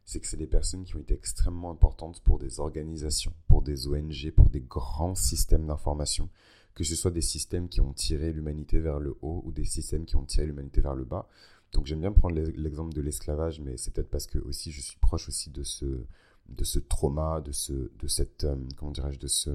c'est 0.04 0.20
que 0.20 0.26
c'est 0.26 0.36
des 0.36 0.46
personnes 0.46 0.84
qui 0.84 0.96
ont 0.96 1.00
été 1.00 1.14
extrêmement 1.14 1.70
importantes 1.70 2.20
pour 2.22 2.38
des 2.38 2.60
organisations, 2.60 3.32
pour 3.46 3.62
des 3.62 3.86
ONG, 3.86 4.30
pour 4.34 4.48
des 4.50 4.60
grands 4.60 5.14
systèmes 5.14 5.66
d'information, 5.66 6.30
que 6.74 6.84
ce 6.84 6.96
soit 6.96 7.10
des 7.10 7.22
systèmes 7.22 7.68
qui 7.68 7.80
ont 7.80 7.92
tiré 7.92 8.32
l'humanité 8.32 8.78
vers 8.78 9.00
le 9.00 9.16
haut 9.20 9.42
ou 9.44 9.52
des 9.52 9.64
systèmes 9.64 10.06
qui 10.06 10.16
ont 10.16 10.24
tiré 10.24 10.46
l'humanité 10.46 10.80
vers 10.80 10.94
le 10.94 11.04
bas. 11.04 11.28
Donc 11.72 11.86
j'aime 11.86 12.00
bien 12.00 12.12
prendre 12.12 12.34
l'exemple 12.34 12.94
de 12.94 13.00
l'esclavage, 13.00 13.60
mais 13.60 13.76
c'est 13.76 13.92
peut-être 13.92 14.10
parce 14.10 14.26
que 14.26 14.38
aussi 14.38 14.72
je 14.72 14.80
suis 14.80 14.98
proche 14.98 15.28
aussi 15.28 15.50
de 15.50 15.62
ce, 15.62 16.06
de 16.48 16.64
ce 16.64 16.78
trauma, 16.78 17.40
de, 17.40 17.52
ce, 17.52 17.72
de 17.72 18.06
cette, 18.06 18.44
euh, 18.44 18.56
comment 18.76 18.90
dirais-je, 18.90 19.18
de 19.18 19.26
ce, 19.26 19.50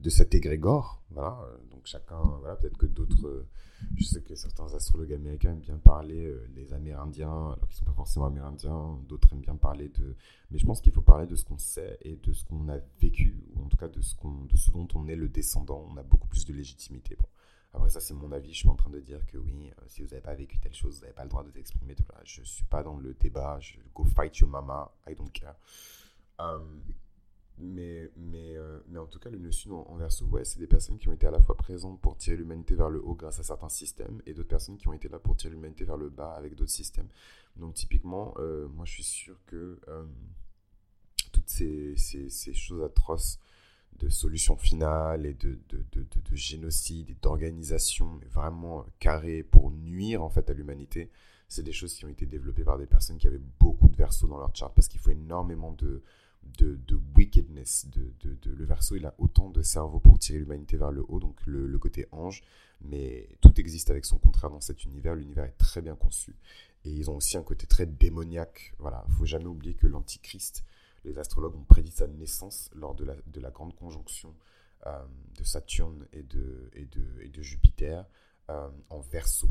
de 0.00 0.10
cet 0.10 0.34
égrégore. 0.34 1.02
Voilà. 1.10 1.38
Donc 1.70 1.82
chacun, 1.84 2.22
peut-être 2.60 2.78
que 2.78 2.86
d'autres, 2.86 3.46
je 3.96 4.04
sais 4.04 4.22
que 4.22 4.34
certains 4.34 4.72
astrologues 4.74 5.12
américains 5.12 5.50
aiment 5.52 5.60
bien 5.60 5.78
parler 5.78 6.26
euh, 6.26 6.48
des 6.54 6.72
Amérindiens, 6.72 7.28
alors 7.28 7.68
qu'ils 7.68 7.74
ne 7.74 7.78
sont 7.78 7.84
pas 7.84 7.92
forcément 7.92 8.26
Amérindiens, 8.26 8.98
d'autres 9.08 9.32
aiment 9.32 9.40
bien 9.40 9.56
parler 9.56 9.88
de... 9.88 10.16
Mais 10.50 10.58
je 10.58 10.66
pense 10.66 10.80
qu'il 10.80 10.92
faut 10.92 11.02
parler 11.02 11.26
de 11.26 11.36
ce 11.36 11.44
qu'on 11.44 11.58
sait 11.58 11.98
et 12.02 12.16
de 12.16 12.32
ce 12.32 12.44
qu'on 12.44 12.68
a 12.68 12.78
vécu, 13.00 13.44
ou 13.54 13.62
en 13.62 13.68
tout 13.68 13.76
cas 13.76 13.88
de 13.88 14.00
ce, 14.00 14.14
dont 14.72 14.88
on 14.94 15.06
est 15.06 15.16
le 15.16 15.28
descendant. 15.28 15.86
On 15.90 15.96
a 15.96 16.02
beaucoup 16.02 16.28
plus 16.28 16.44
de 16.44 16.52
légitimité. 16.52 17.16
Après, 17.74 17.90
ça, 17.90 18.00
c'est 18.00 18.14
mon 18.14 18.32
avis. 18.32 18.52
Je 18.52 18.58
suis 18.58 18.68
en 18.68 18.76
train 18.76 18.90
de 18.90 19.00
dire 19.00 19.24
que 19.26 19.36
oui, 19.38 19.70
euh, 19.70 19.82
si 19.86 20.02
vous 20.02 20.08
n'avez 20.08 20.22
pas 20.22 20.34
vécu 20.34 20.58
telle 20.58 20.74
chose, 20.74 20.96
vous 20.96 21.00
n'avez 21.02 21.14
pas 21.14 21.24
le 21.24 21.28
droit 21.28 21.44
de 21.44 21.50
vous 21.50 21.58
exprimer. 21.58 21.94
Je 22.24 22.40
ne 22.40 22.46
suis 22.46 22.64
pas 22.64 22.82
dans 22.82 22.96
le 22.96 23.14
débat. 23.14 23.58
Go 23.94 24.04
fight 24.04 24.38
your 24.38 24.48
mama. 24.48 24.90
I 25.06 25.14
don't 25.14 25.30
care. 25.32 25.56
Mais, 27.60 28.10
mais, 28.16 28.56
euh, 28.56 28.78
mais 28.88 28.98
en 28.98 29.06
tout 29.06 29.18
cas, 29.18 29.30
le 29.30 29.50
sud 29.50 29.72
en, 29.72 29.96
verso, 29.96 30.24
ouais, 30.26 30.44
c'est 30.44 30.60
des 30.60 30.68
personnes 30.68 30.96
qui 30.98 31.08
ont 31.08 31.12
été 31.12 31.26
à 31.26 31.30
la 31.32 31.40
fois 31.40 31.56
présentes 31.56 32.00
pour 32.00 32.16
tirer 32.16 32.36
l'humanité 32.36 32.74
vers 32.76 32.88
le 32.88 33.02
haut 33.04 33.14
grâce 33.14 33.40
à 33.40 33.42
certains 33.42 33.68
systèmes 33.68 34.22
et 34.26 34.32
d'autres 34.32 34.48
personnes 34.48 34.76
qui 34.76 34.86
ont 34.86 34.92
été 34.92 35.08
là 35.08 35.18
pour 35.18 35.36
tirer 35.36 35.54
l'humanité 35.54 35.84
vers 35.84 35.96
le 35.96 36.08
bas 36.08 36.34
avec 36.34 36.54
d'autres 36.54 36.70
systèmes. 36.70 37.08
Donc, 37.56 37.74
typiquement, 37.74 38.32
euh, 38.38 38.68
moi, 38.68 38.84
je 38.84 38.92
suis 38.92 39.02
sûr 39.02 39.36
que 39.46 39.80
euh, 39.88 40.04
toutes 41.32 41.48
ces, 41.48 41.96
ces, 41.96 42.54
choses 42.54 42.82
atroces 42.82 43.40
de 44.00 44.08
solutions 44.08 44.56
finales 44.56 45.26
et 45.26 45.34
de, 45.34 45.58
de, 45.68 45.84
de, 45.92 46.02
de 46.02 46.36
génocide 46.36 47.10
et 47.10 47.16
d'organisation 47.20 48.20
vraiment 48.30 48.86
carrées 49.00 49.42
pour 49.42 49.70
nuire 49.70 50.22
en 50.22 50.30
fait 50.30 50.48
à 50.50 50.54
l'humanité, 50.54 51.10
c'est 51.48 51.62
des 51.62 51.72
choses 51.72 51.94
qui 51.94 52.04
ont 52.04 52.08
été 52.08 52.26
développées 52.26 52.64
par 52.64 52.78
des 52.78 52.86
personnes 52.86 53.18
qui 53.18 53.26
avaient 53.26 53.40
beaucoup 53.58 53.88
de 53.88 53.96
versos 53.96 54.28
dans 54.28 54.38
leur 54.38 54.54
chart 54.54 54.72
parce 54.74 54.88
qu'il 54.88 55.00
faut 55.00 55.10
énormément 55.10 55.72
de 55.72 56.02
de, 56.58 57.00
wickedness. 57.16 57.86
De, 57.90 58.12
de, 58.20 58.50
le 58.52 58.64
verso, 58.64 58.96
il 58.96 59.06
a 59.06 59.14
autant 59.18 59.50
de 59.50 59.62
cerveau 59.62 60.00
pour 60.00 60.18
tirer 60.18 60.38
l'humanité 60.38 60.76
vers 60.76 60.90
le 60.90 61.04
haut, 61.08 61.20
donc 61.20 61.36
le, 61.46 61.78
côté 61.78 62.06
ange. 62.12 62.42
Mais 62.80 63.28
tout 63.40 63.58
existe 63.60 63.90
avec 63.90 64.04
son 64.04 64.18
contraire 64.18 64.50
dans 64.50 64.60
cet 64.60 64.84
univers. 64.84 65.14
L'univers 65.14 65.44
est 65.44 65.58
très 65.58 65.82
bien 65.82 65.96
conçu. 65.96 66.36
Et 66.84 66.90
ils 66.90 67.10
ont 67.10 67.16
aussi 67.16 67.36
un 67.36 67.42
côté 67.42 67.66
très 67.66 67.86
démoniaque. 67.86 68.74
Voilà, 68.78 69.04
il 69.08 69.14
faut 69.14 69.26
jamais 69.26 69.46
oublier 69.46 69.74
que 69.74 69.86
l'Antichrist, 69.86 70.64
les 71.08 71.18
astrologues 71.18 71.56
ont 71.56 71.64
prédit 71.64 71.90
sa 71.90 72.06
naissance 72.06 72.70
lors 72.74 72.94
de 72.94 73.04
la, 73.04 73.14
de 73.26 73.40
la 73.40 73.50
grande 73.50 73.74
conjonction 73.74 74.34
euh, 74.86 75.04
de 75.36 75.44
Saturne 75.44 76.06
et 76.12 76.22
de, 76.22 77.42
Jupiter 77.42 78.04
euh, 78.50 78.68
en 78.90 79.00
verso. 79.00 79.48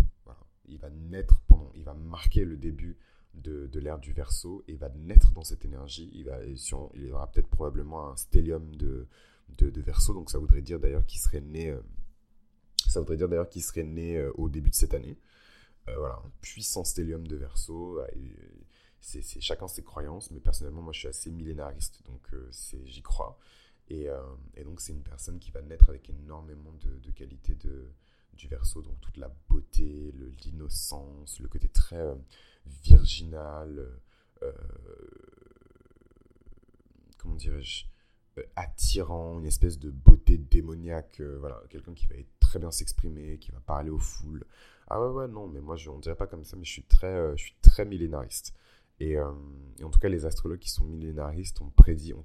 Il 0.65 0.79
va 0.79 0.89
naître 0.89 1.39
pendant, 1.47 1.71
il 1.75 1.83
va 1.83 1.93
marquer 1.93 2.43
le 2.43 2.57
début 2.57 2.97
de, 3.33 3.69
l'ère 3.79 3.99
du 3.99 4.11
verso 4.13 4.63
et 4.67 4.75
va 4.75 4.89
naître 4.89 5.31
dans 5.31 5.43
cette 5.43 5.63
énergie. 5.63 6.09
Il, 6.13 6.25
va, 6.25 6.43
il 6.43 7.07
y 7.07 7.11
aura 7.11 7.31
peut-être 7.31 7.47
probablement 7.47 8.09
un 8.11 8.15
stellium 8.17 8.75
de, 8.75 9.07
verso, 9.59 10.13
donc 10.13 10.29
ça 10.29 10.39
voudrait 10.39 10.61
dire 10.61 10.79
d'ailleurs 10.79 11.05
qu'il 11.05 11.21
serait 11.21 11.41
né, 11.41 11.69
euh, 14.17 14.31
au 14.35 14.49
début 14.49 14.69
de 14.69 14.75
cette 14.75 14.93
année. 14.93 15.17
Voilà, 15.85 16.15
un 16.15 16.31
puissant 16.41 16.83
stellium 16.83 17.25
de 17.25 17.37
verso. 17.37 18.01
C'est, 18.99 19.21
chacun 19.41 19.67
ses 19.67 19.83
croyances, 19.83 20.31
mais 20.31 20.39
personnellement, 20.39 20.81
moi 20.81 20.93
je 20.93 20.99
suis 20.99 21.07
assez 21.07 21.31
millénariste, 21.31 22.01
donc 22.05 22.29
c'est, 22.51 22.85
j'y 22.85 23.01
crois. 23.01 23.39
Et, 23.89 24.07
et, 24.55 24.63
donc 24.65 24.81
c'est 24.81 24.91
une 24.91 25.03
personne 25.03 25.39
qui 25.39 25.51
va 25.51 25.61
naître 25.61 25.89
avec 25.89 26.09
énormément 26.09 26.73
de, 26.73 26.97
de 26.99 27.11
qualités 27.11 27.55
de, 27.55 27.89
du 28.33 28.47
verso, 28.47 28.81
donc 28.81 28.99
toute 28.99 29.17
la 29.17 29.31
beauté, 29.47 30.13
l'innocence, 30.43 31.39
le 31.39 31.47
côté 31.47 31.69
très 31.69 32.15
virginal, 32.65 33.87
euh, 34.43 34.51
comment 37.17 37.35
dirais-je, 37.35 37.85
euh, 38.37 38.43
attirant, 38.55 39.39
une 39.39 39.45
espèce 39.45 39.79
de 39.79 39.89
beauté 39.89 40.37
démoniaque, 40.37 41.19
euh, 41.21 41.37
voilà, 41.39 41.61
quelqu'un 41.69 41.93
qui 41.93 42.07
va 42.07 42.15
très 42.39 42.59
bien 42.59 42.71
s'exprimer, 42.71 43.37
qui 43.39 43.51
va 43.51 43.59
parler 43.59 43.89
aux 43.89 43.99
foules. 43.99 44.45
Ah 44.89 45.01
ouais, 45.01 45.13
ouais, 45.13 45.27
non, 45.27 45.47
mais 45.47 45.59
moi, 45.59 45.75
je, 45.75 45.89
on 45.89 45.99
dirait 45.99 46.15
pas 46.15 46.27
comme 46.27 46.43
ça, 46.45 46.55
mais 46.55 46.63
je 46.63 46.71
suis 46.71 46.83
très, 46.83 47.35
je 47.35 47.43
suis 47.43 47.55
très 47.61 47.85
millénariste. 47.85 48.53
Et, 48.99 49.11
et, 49.11 49.83
en 49.83 49.89
tout 49.91 49.99
cas, 49.99 50.09
les 50.09 50.25
astrologues 50.25 50.59
qui 50.59 50.71
sont 50.71 50.85
millénaristes 50.85 51.61
ont 51.61 51.71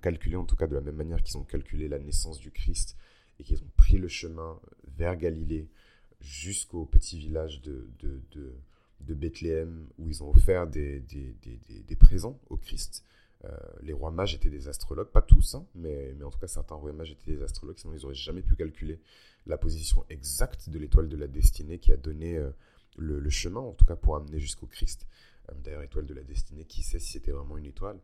calculé, 0.00 0.36
en 0.36 0.44
tout 0.44 0.56
cas 0.56 0.66
de 0.66 0.74
la 0.74 0.80
même 0.80 0.96
manière 0.96 1.22
qu'ils 1.22 1.36
ont 1.36 1.44
calculé 1.44 1.88
la 1.88 1.98
naissance 1.98 2.38
du 2.38 2.50
Christ 2.50 2.96
et 3.38 3.44
qu'ils 3.44 3.62
ont 3.62 3.70
pris 3.76 3.98
le 3.98 4.08
chemin 4.08 4.58
vers 4.96 5.16
Galilée 5.16 5.68
jusqu'au 6.20 6.86
petit 6.86 7.18
village 7.18 7.60
de, 7.62 7.90
de, 7.98 8.22
de, 8.30 8.54
de 9.00 9.14
Bethléem 9.14 9.88
où 9.98 10.08
ils 10.08 10.22
ont 10.22 10.30
offert 10.30 10.66
des, 10.66 11.00
des, 11.00 11.36
des, 11.42 11.58
des 11.82 11.96
présents 11.96 12.38
au 12.48 12.56
Christ. 12.56 13.04
Euh, 13.44 13.48
les 13.82 13.92
rois 13.92 14.12
mages 14.12 14.34
étaient 14.34 14.50
des 14.50 14.68
astrologues, 14.68 15.08
pas 15.08 15.22
tous, 15.22 15.56
hein, 15.56 15.66
mais, 15.74 16.14
mais, 16.16 16.24
en 16.24 16.30
tout 16.30 16.38
cas 16.38 16.46
certains 16.46 16.76
rois 16.76 16.92
mages 16.92 17.10
étaient 17.10 17.32
des 17.32 17.42
astrologues, 17.42 17.76
sinon 17.76 17.94
ils 17.94 18.02
n'auraient 18.02 18.14
jamais 18.14 18.42
pu 18.42 18.54
calculer 18.54 19.00
la 19.46 19.58
position 19.58 20.04
exacte 20.10 20.68
de 20.68 20.78
l'étoile 20.78 21.08
de 21.08 21.16
la 21.16 21.26
destinée 21.26 21.80
qui 21.80 21.90
a 21.90 21.96
donné 21.96 22.36
euh, 22.36 22.50
le, 22.96 23.18
le, 23.18 23.30
chemin, 23.30 23.60
en 23.60 23.72
tout 23.72 23.84
cas 23.84 23.96
pour 23.96 24.14
amener 24.14 24.38
jusqu'au 24.38 24.66
Christ. 24.66 25.08
Euh, 25.50 25.54
d'ailleurs, 25.62 25.82
étoile 25.82 26.06
de 26.06 26.14
la 26.14 26.22
destinée, 26.22 26.64
qui 26.64 26.82
sait 26.82 26.98
si 26.98 27.12
c'était 27.12 27.32
vraiment 27.32 27.56
une 27.56 27.66
étoile 27.66 28.00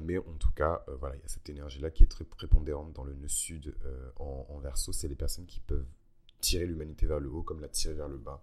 mais 0.00 0.18
en 0.18 0.34
tout 0.38 0.50
cas, 0.50 0.84
voilà, 0.98 1.16
il 1.16 1.22
y 1.22 1.24
a 1.24 1.28
cette 1.28 1.48
énergie-là 1.48 1.90
qui 1.90 2.02
est 2.02 2.08
très 2.08 2.24
prépondérante 2.24 2.92
dans 2.92 3.04
le 3.04 3.14
nœud 3.14 3.28
sud 3.28 3.74
en, 4.16 4.46
en, 4.50 4.58
verso. 4.58 4.92
C'est 4.92 5.08
les 5.08 5.14
personnes 5.14 5.46
qui 5.46 5.60
peuvent 5.60 5.86
tirer 6.42 6.66
l'humanité 6.66 7.06
vers 7.06 7.20
le 7.20 7.30
haut 7.30 7.42
comme 7.42 7.60
la 7.60 7.68
tirer 7.68 7.94
vers 7.94 8.08
le 8.08 8.18
bas. 8.18 8.42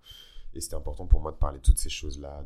Et 0.55 0.61
c'était 0.61 0.75
important 0.75 1.05
pour 1.05 1.21
moi 1.21 1.31
de 1.31 1.37
parler 1.37 1.59
de 1.59 1.63
toutes 1.63 1.77
ces 1.77 1.89
choses-là, 1.89 2.43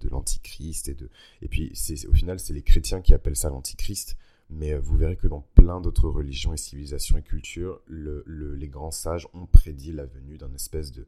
de, 0.00 0.08
l'antichrist. 0.08 0.88
Et, 0.88 0.94
de... 0.94 1.10
et 1.42 1.48
puis, 1.48 1.72
au 2.08 2.12
final, 2.12 2.38
c'est 2.38 2.52
les 2.52 2.62
chrétiens 2.62 3.00
qui 3.00 3.12
appellent 3.12 3.36
ça 3.36 3.50
l'antichrist. 3.50 4.16
Mais 4.50 4.76
vous 4.76 4.96
verrez 4.96 5.16
que 5.16 5.28
dans 5.28 5.42
plein 5.54 5.80
d'autres 5.80 6.08
religions 6.08 6.52
et 6.52 6.56
civilisations 6.56 7.16
et 7.16 7.22
cultures, 7.22 7.80
le, 7.86 8.24
les 8.26 8.68
grands 8.68 8.90
sages 8.90 9.28
ont 9.32 9.46
prédit 9.46 9.92
la 9.92 10.06
venue 10.06 10.38
d'un 10.38 10.52
espèce 10.54 10.92
de, 10.92 11.06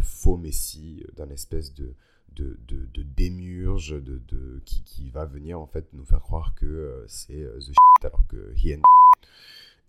faux 0.00 0.36
messie, 0.36 1.04
d'un 1.14 1.30
espèce 1.30 1.74
de, 1.74 1.94
de, 2.36 2.58
de, 2.68 3.02
démurge 3.02 4.02
de, 4.02 4.60
qui, 4.64 4.82
qui, 4.84 5.10
va 5.10 5.24
venir 5.24 5.60
en 5.60 5.66
fait 5.66 5.86
nous 5.92 6.04
faire 6.04 6.20
croire 6.20 6.54
que 6.54 6.66
euh, 6.66 7.04
c'est 7.08 7.42
euh, 7.42 7.58
the 7.58 7.72
shit 7.72 8.04
alors 8.04 8.26
que 8.28 8.54
he 8.56 8.80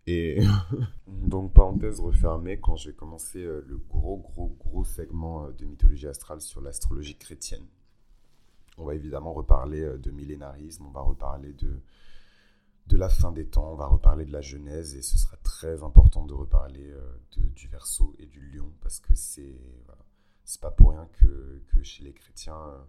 et 0.05 0.41
donc, 1.07 1.53
parenthèse 1.53 2.01
refermée, 2.01 2.59
quand 2.59 2.75
je 2.75 2.89
vais 2.89 2.95
commencer 2.95 3.39
euh, 3.39 3.63
le 3.65 3.77
gros, 3.77 4.17
gros, 4.17 4.49
gros 4.59 4.83
segment 4.83 5.49
de 5.51 5.65
mythologie 5.65 6.07
astrale 6.07 6.41
sur 6.41 6.59
l'astrologie 6.59 7.15
chrétienne, 7.15 7.65
on 8.77 8.83
va 8.83 8.95
évidemment 8.95 9.33
reparler 9.33 9.97
de 9.99 10.11
millénarisme, 10.11 10.85
on 10.87 10.91
va 10.91 11.01
reparler 11.01 11.53
de, 11.53 11.79
de 12.87 12.97
la 12.97 13.09
fin 13.09 13.31
des 13.31 13.45
temps, 13.45 13.71
on 13.71 13.75
va 13.75 13.87
reparler 13.87 14.25
de 14.25 14.31
la 14.31 14.41
Genèse 14.41 14.95
et 14.95 15.01
ce 15.01 15.17
sera 15.17 15.37
très 15.37 15.83
important 15.83 16.25
de 16.25 16.33
reparler 16.33 16.91
euh, 16.91 17.17
du 17.55 17.67
Verseau 17.67 18.13
et 18.19 18.25
du 18.25 18.41
Lion 18.51 18.71
parce 18.81 18.99
que 18.99 19.15
c'est 19.15 19.55
c'est 20.43 20.61
pas 20.61 20.71
pour 20.71 20.91
rien 20.91 21.07
que, 21.13 21.61
que, 21.67 21.83
chez 21.83 22.03
les 22.03 22.13
chrétiens 22.13 22.85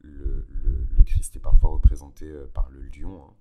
le, 0.00 0.46
le, 0.48 1.02
Christ 1.04 1.36
est 1.36 1.40
parfois 1.40 1.70
représenté 1.70 2.26
euh, 2.26 2.46
par 2.52 2.68
le 2.70 2.82
lion 2.82 3.22
hein. 3.22 3.34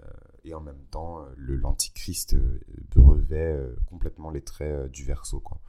euh, 0.00 0.10
et 0.44 0.54
en 0.54 0.60
même 0.60 0.84
temps 0.90 1.24
le 1.36 1.56
l'antichrist 1.56 2.36
revêt 2.96 3.58
complètement 3.86 4.30
les 4.30 4.42
traits 4.42 4.90
du 4.90 5.04
Verseau 5.04 5.40
quoi. 5.40 5.60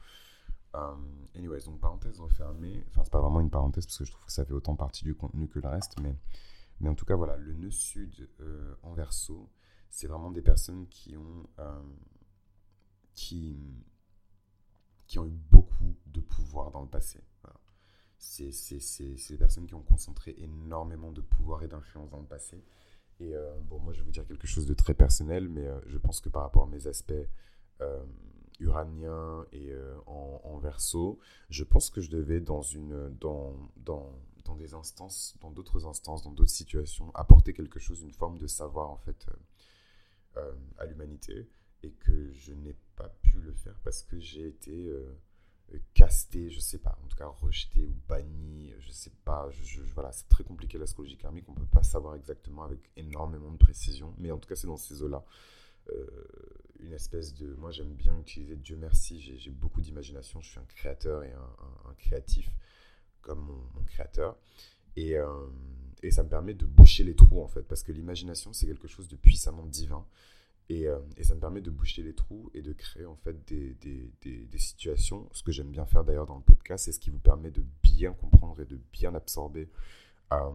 anyways, 1.34 1.64
donc 1.64 1.80
parenthèse 1.80 2.20
refermée, 2.20 2.84
enfin 2.88 3.02
c'est 3.04 3.12
pas 3.12 3.20
vraiment 3.20 3.40
une 3.40 3.50
parenthèse 3.50 3.86
parce 3.86 3.98
que 3.98 4.04
je 4.04 4.12
trouve 4.12 4.24
que 4.24 4.32
ça 4.32 4.44
fait 4.44 4.52
autant 4.52 4.76
partie 4.76 5.04
du 5.04 5.14
contenu 5.14 5.48
que 5.48 5.60
le 5.60 5.68
reste, 5.68 6.00
mais, 6.00 6.16
mais 6.80 6.88
en 6.88 6.94
tout 6.94 7.04
cas 7.04 7.14
voilà, 7.14 7.36
le 7.36 7.54
nœud 7.54 7.70
sud 7.70 8.28
en 8.82 8.92
Verseau, 8.94 9.48
c'est 9.94 10.08
vraiment 10.08 10.32
des 10.32 10.42
personnes 10.42 10.88
qui 10.88 11.16
ont, 11.16 11.48
euh, 11.60 11.82
qui, 13.14 13.84
qui 15.06 15.20
ont 15.20 15.26
eu 15.26 15.30
beaucoup 15.30 15.63
de 16.06 16.20
pouvoir 16.20 16.70
dans 16.70 16.82
le 16.82 16.88
passé. 16.88 17.20
C'est 18.18 18.50
des 19.30 19.38
personnes 19.38 19.66
qui 19.66 19.74
ont 19.74 19.82
concentré 19.82 20.34
énormément 20.38 21.12
de 21.12 21.20
pouvoir 21.20 21.62
et 21.62 21.68
d'influence 21.68 22.10
dans 22.10 22.20
le 22.20 22.26
passé. 22.26 22.64
Et 23.20 23.34
euh, 23.34 23.54
bon, 23.60 23.78
moi, 23.78 23.92
je 23.92 24.00
vais 24.00 24.06
vous 24.06 24.12
dire 24.12 24.26
quelque 24.26 24.46
chose 24.46 24.66
de 24.66 24.74
très 24.74 24.94
personnel, 24.94 25.48
mais 25.48 25.66
euh, 25.66 25.78
je 25.86 25.98
pense 25.98 26.20
que 26.20 26.28
par 26.28 26.42
rapport 26.42 26.64
à 26.64 26.66
mes 26.66 26.86
aspects 26.86 27.12
uraniens 28.60 29.44
et 29.52 29.74
en, 30.06 30.40
en, 30.42 30.58
verso, 30.58 31.18
je 31.50 31.64
pense 31.64 31.90
que 31.90 32.00
je 32.00 32.08
devais, 32.08 32.40
dans, 32.40 32.62
une, 32.62 33.10
dans, 33.20 33.52
dans, 33.76 34.10
dans 34.44 34.54
des 34.54 34.72
instances, 34.72 35.36
dans 35.40 35.50
d'autres 35.50 35.86
instances, 35.86 36.22
dans 36.22 36.32
d'autres 36.32 36.50
situations, 36.50 37.14
apporter 37.14 37.52
quelque 37.52 37.78
chose, 37.78 38.00
une 38.00 38.12
forme 38.12 38.38
de 38.38 38.46
savoir, 38.46 38.90
en 38.90 38.96
fait 38.96 39.26
euh, 40.36 40.52
à 40.78 40.86
l'humanité 40.86 41.48
et 41.84 41.92
que 41.92 42.32
je 42.32 42.52
n'ai 42.52 42.74
pas 42.96 43.08
pu 43.22 43.38
le 43.40 43.52
faire 43.52 43.78
parce 43.84 44.02
que 44.02 44.18
j'ai 44.18 44.48
été 44.48 44.88
euh, 44.88 45.16
casté, 45.94 46.50
je 46.50 46.60
sais 46.60 46.78
pas, 46.78 46.98
en 47.02 47.08
tout 47.08 47.16
cas 47.16 47.26
rejeté 47.26 47.86
ou 47.86 47.94
banni, 48.08 48.72
je 48.80 48.90
sais 48.90 49.12
pas, 49.24 49.48
je, 49.50 49.82
voilà, 49.94 50.12
c'est 50.12 50.28
très 50.28 50.44
compliqué 50.44 50.78
l'astrologie 50.78 51.16
karmique, 51.16 51.48
on 51.48 51.54
peut 51.54 51.66
pas 51.66 51.82
savoir 51.82 52.14
exactement 52.14 52.62
avec 52.62 52.90
énormément 52.96 53.50
de 53.50 53.56
précision, 53.56 54.14
mais 54.18 54.30
en 54.30 54.38
tout 54.38 54.48
cas 54.48 54.56
c'est 54.56 54.66
dans 54.66 54.76
ces 54.76 55.02
eaux-là. 55.02 55.24
Euh, 55.90 56.06
une 56.80 56.92
espèce 56.92 57.34
de, 57.34 57.54
moi 57.54 57.70
j'aime 57.70 57.92
bien 57.94 58.18
utiliser 58.18 58.56
Dieu 58.56 58.76
merci, 58.76 59.20
j'ai 59.20 59.50
beaucoup 59.50 59.80
d'imagination, 59.80 60.40
je 60.40 60.50
suis 60.50 60.58
un 60.58 60.64
créateur 60.64 61.22
et 61.24 61.32
un, 61.32 61.94
créatif 61.98 62.50
comme 63.22 63.40
mon, 63.40 63.84
créateur, 63.84 64.36
et, 64.96 65.14
et 66.02 66.10
ça 66.10 66.22
me 66.22 66.28
permet 66.28 66.54
de 66.54 66.66
boucher 66.66 67.04
les 67.04 67.14
trous 67.14 67.42
en 67.42 67.48
fait, 67.48 67.62
parce 67.62 67.82
que 67.82 67.92
l'imagination 67.92 68.52
c'est 68.52 68.66
quelque 68.66 68.88
chose 68.88 69.08
de 69.08 69.16
puissamment 69.16 69.66
divin. 69.66 70.06
Et, 70.70 70.88
euh, 70.88 70.98
et, 71.18 71.24
ça 71.24 71.34
me 71.34 71.40
permet 71.40 71.60
de 71.60 71.70
boucher 71.70 72.02
les 72.02 72.14
trous 72.14 72.50
et 72.54 72.62
de 72.62 72.72
créer 72.72 73.04
en 73.04 73.16
fait 73.16 73.36
des, 73.46 73.74
des, 73.74 74.46
des, 74.46 74.58
situations. 74.58 75.28
Ce 75.32 75.42
que 75.42 75.52
j'aime 75.52 75.70
bien 75.70 75.84
faire 75.84 76.04
d'ailleurs 76.04 76.26
dans 76.26 76.36
le 76.36 76.42
podcast, 76.42 76.86
c'est 76.86 76.92
ce 76.92 77.00
qui 77.00 77.10
vous 77.10 77.18
permet 77.18 77.50
de 77.50 77.62
bien 77.82 78.12
comprendre 78.14 78.62
et 78.62 78.64
de 78.64 78.78
bien 78.90 79.14
absorber 79.14 79.68
euh, 80.32 80.50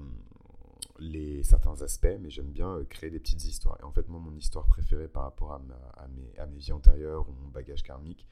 les, 0.98 1.44
certains 1.44 1.80
aspects. 1.84 2.18
Mais 2.20 2.32
j'aime 2.32 2.50
bien 2.50 2.78
euh, 2.78 2.86
créer 2.86 3.12
des 3.12 3.20
petites 3.20 3.46
histoires. 3.46 3.78
Et 3.82 3.84
en 3.84 3.92
fait, 3.92 4.08
moi, 4.08 4.20
mon 4.20 4.36
histoire 4.36 4.66
préférée 4.66 5.08
par 5.08 5.24
rapport 5.24 5.54
à, 5.54 5.62
à, 5.98 6.08
mes, 6.08 6.40
à 6.40 6.48
mes, 6.48 6.58
vies 6.58 6.72
antérieures 6.72 7.30
ou 7.30 7.34
mon 7.34 7.50
bagage 7.50 7.84
karmique, 7.84 8.26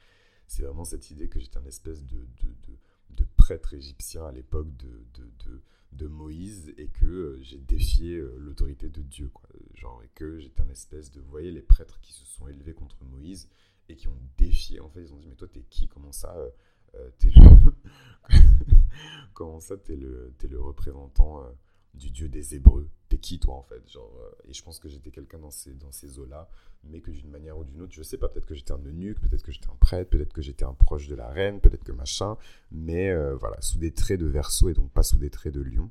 c'est 0.48 0.64
vraiment 0.64 0.84
cette 0.84 1.12
idée 1.12 1.28
que 1.28 1.38
j'étais 1.38 1.58
un 1.58 1.66
espèce 1.66 2.04
de, 2.04 2.26
de 3.10 3.24
prêtre 3.36 3.74
égyptien 3.74 4.26
à 4.26 4.32
l'époque 4.32 4.68
de, 4.76 5.04
de 5.14 5.28
de 5.92 6.06
Moïse 6.06 6.72
et 6.76 6.88
que 6.88 7.06
euh, 7.06 7.38
j'ai 7.42 7.58
défié 7.58 8.16
euh, 8.16 8.36
l'autorité 8.38 8.88
de 8.88 9.02
Dieu. 9.02 9.30
Quoi. 9.32 9.48
Genre, 9.74 10.02
et 10.04 10.10
que 10.14 10.38
j'étais 10.38 10.62
un 10.62 10.68
espèce 10.68 11.10
de. 11.10 11.20
Vous 11.20 11.30
voyez, 11.30 11.50
les 11.50 11.62
prêtres 11.62 12.00
qui 12.00 12.12
se 12.12 12.24
sont 12.24 12.46
élevés 12.48 12.74
contre 12.74 12.96
Moïse 13.04 13.48
et 13.88 13.96
qui 13.96 14.08
ont 14.08 14.20
défié. 14.36 14.80
En 14.80 14.88
fait, 14.88 15.02
ils 15.02 15.12
ont 15.12 15.18
dit 15.18 15.26
Mais 15.26 15.34
toi, 15.34 15.48
t'es 15.48 15.64
qui? 15.70 15.88
Comment 15.88 16.12
ça 16.12 16.34
euh, 16.94 17.10
T'es 17.18 17.30
le. 17.30 17.74
Comment 19.34 19.60
ça, 19.60 19.76
t'es 19.76 19.96
le, 19.96 20.34
es 20.42 20.48
le 20.48 20.60
représentant 20.60 21.42
du 21.98 22.10
Dieu 22.10 22.28
des 22.28 22.54
Hébreux. 22.54 22.88
T'es 23.08 23.18
qui, 23.18 23.38
toi, 23.38 23.54
en 23.54 23.62
fait 23.62 23.86
Genre, 23.90 24.12
Et 24.48 24.52
je 24.52 24.62
pense 24.62 24.78
que 24.78 24.88
j'étais 24.88 25.10
quelqu'un 25.10 25.38
dans 25.38 25.50
ces, 25.50 25.74
dans 25.74 25.92
ces 25.92 26.18
eaux-là, 26.18 26.48
mais 26.84 27.00
que 27.00 27.10
d'une 27.10 27.30
manière 27.30 27.58
ou 27.58 27.64
d'une 27.64 27.82
autre, 27.82 27.92
je 27.92 28.02
sais 28.02 28.18
pas, 28.18 28.28
peut-être 28.28 28.46
que 28.46 28.54
j'étais 28.54 28.72
un 28.72 28.84
eunuque, 28.84 29.20
peut-être 29.20 29.42
que 29.42 29.52
j'étais 29.52 29.70
un 29.70 29.76
prêtre, 29.80 30.10
peut-être 30.10 30.32
que 30.32 30.42
j'étais 30.42 30.64
un 30.64 30.74
proche 30.74 31.08
de 31.08 31.14
la 31.14 31.28
reine, 31.28 31.60
peut-être 31.60 31.84
que 31.84 31.92
machin, 31.92 32.36
mais 32.70 33.14
voilà, 33.36 33.60
sous 33.60 33.78
des 33.78 33.92
traits 33.92 34.20
de 34.20 34.26
verso 34.26 34.68
et 34.68 34.74
donc 34.74 34.90
pas 34.92 35.02
sous 35.02 35.18
des 35.18 35.30
traits 35.30 35.54
de 35.54 35.60
lion 35.60 35.90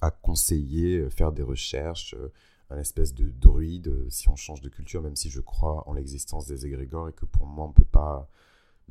à 0.00 0.10
conseiller, 0.10 0.98
euh, 0.98 1.10
faire 1.10 1.32
des 1.32 1.42
recherches, 1.42 2.14
euh, 2.18 2.32
un 2.70 2.78
espèce 2.78 3.14
de 3.14 3.28
druide, 3.28 3.88
euh, 3.88 4.06
si 4.10 4.28
on 4.28 4.36
change 4.36 4.60
de 4.60 4.68
culture, 4.68 5.02
même 5.02 5.16
si 5.16 5.30
je 5.30 5.40
crois 5.40 5.88
en 5.88 5.92
l'existence 5.92 6.46
des 6.46 6.66
égrégores 6.66 7.08
et 7.08 7.12
que 7.12 7.26
pour 7.26 7.46
moi 7.46 7.66
on 7.66 7.72
peut 7.72 7.84
pas, 7.84 8.28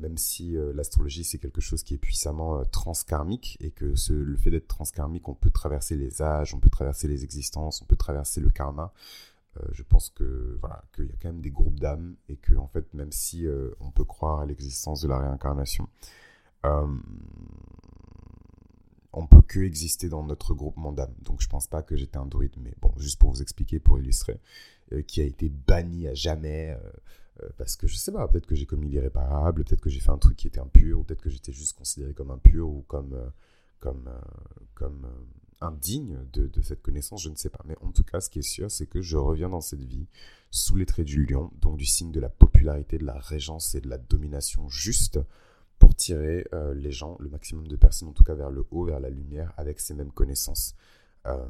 même 0.00 0.18
si 0.18 0.56
l'astrologie 0.74 1.24
c'est 1.24 1.38
quelque 1.38 1.60
chose 1.60 1.82
qui 1.82 1.94
est 1.94 1.98
puissamment 1.98 2.64
transkarmique 2.66 3.56
et 3.60 3.70
que 3.70 3.94
le 4.10 4.36
fait 4.36 4.50
d'être 4.50 4.68
transkarmique, 4.68 5.28
on 5.28 5.34
peut 5.34 5.50
traverser 5.50 5.96
les 5.96 6.22
âges, 6.22 6.54
on 6.54 6.60
peut 6.60 6.70
traverser 6.70 7.08
les 7.08 7.24
existences, 7.24 7.82
on 7.82 7.84
peut 7.84 7.96
traverser 7.96 8.40
le 8.40 8.50
karma. 8.50 8.92
je 9.72 9.82
pense 9.82 10.10
que 10.10 10.58
qu'il 10.94 11.06
y 11.06 11.12
a 11.12 11.16
quand 11.20 11.28
même 11.28 11.40
des 11.40 11.50
groupes 11.50 11.78
d'âmes 11.78 12.16
et 12.28 12.36
que 12.36 12.54
en 12.54 12.68
fait 12.68 12.92
même 12.94 13.12
si 13.12 13.46
on 13.80 13.90
peut 13.90 14.04
croire 14.04 14.40
à 14.40 14.46
l'existence 14.46 15.02
de 15.02 15.08
la 15.08 15.18
réincarnation, 15.18 15.88
on 19.12 19.26
peut 19.26 19.42
que 19.42 19.60
exister 19.60 20.08
dans 20.08 20.22
notre 20.22 20.54
groupement 20.54 20.92
d'âmes. 20.92 21.14
Donc 21.22 21.40
je 21.40 21.48
pense 21.48 21.66
pas 21.66 21.82
que 21.82 21.96
j'étais 21.96 22.18
un 22.18 22.26
druide, 22.26 22.54
mais 22.60 22.72
bon, 22.80 22.92
juste 22.98 23.18
pour 23.18 23.30
vous 23.30 23.42
expliquer, 23.42 23.78
pour 23.80 23.98
illustrer, 23.98 24.38
euh, 24.92 25.02
qui 25.02 25.20
a 25.20 25.24
été 25.24 25.48
banni 25.48 26.06
à 26.06 26.14
jamais. 26.14 26.76
Euh, 27.38 27.44
euh, 27.44 27.48
parce 27.56 27.76
que 27.76 27.86
je 27.86 27.96
sais 27.96 28.12
pas, 28.12 28.26
peut-être 28.28 28.46
que 28.46 28.54
j'ai 28.54 28.66
commis 28.66 28.88
l'irréparable, 28.88 29.64
peut-être 29.64 29.80
que 29.80 29.90
j'ai 29.90 30.00
fait 30.00 30.10
un 30.10 30.18
truc 30.18 30.36
qui 30.36 30.46
était 30.46 30.60
impur, 30.60 31.00
ou 31.00 31.04
peut-être 31.04 31.22
que 31.22 31.30
j'étais 31.30 31.52
juste 31.52 31.76
considéré 31.76 32.12
comme 32.14 32.30
impur 32.30 32.68
ou 32.68 32.82
comme, 32.82 33.32
comme, 33.80 34.10
comme 34.74 35.06
indigne 35.60 36.18
de, 36.32 36.50
cette 36.62 36.82
connaissance, 36.82 37.22
je 37.22 37.30
ne 37.30 37.36
sais 37.36 37.50
pas. 37.50 37.62
Mais 37.66 37.76
en 37.82 37.92
tout 37.92 38.04
cas, 38.04 38.20
ce 38.20 38.30
qui 38.30 38.38
est 38.38 38.42
sûr, 38.42 38.70
c'est 38.70 38.86
que 38.86 39.00
je 39.00 39.16
reviens 39.16 39.48
dans 39.48 39.60
cette 39.60 39.82
vie 39.82 40.06
sous 40.50 40.76
les 40.76 40.86
traits 40.86 41.06
du 41.06 41.24
lion, 41.24 41.50
donc 41.60 41.76
du 41.76 41.86
signe 41.86 42.12
de 42.12 42.20
la 42.20 42.28
popularité, 42.28 42.98
de 42.98 43.04
la 43.04 43.18
régence 43.18 43.74
et 43.74 43.80
de 43.80 43.88
la 43.88 43.98
domination 43.98 44.68
juste, 44.68 45.18
pour 45.78 45.94
tirer 45.94 46.46
euh, 46.52 46.74
les 46.74 46.92
gens, 46.92 47.16
le 47.20 47.30
maximum 47.30 47.66
de 47.66 47.76
personnes 47.76 48.08
en 48.08 48.12
tout 48.12 48.22
cas 48.22 48.34
vers 48.34 48.50
le 48.50 48.66
haut, 48.70 48.84
vers 48.84 49.00
la 49.00 49.08
lumière, 49.08 49.52
avec 49.56 49.80
ces 49.80 49.94
mêmes 49.94 50.12
connaissances. 50.12 50.74
Euh, 51.26 51.48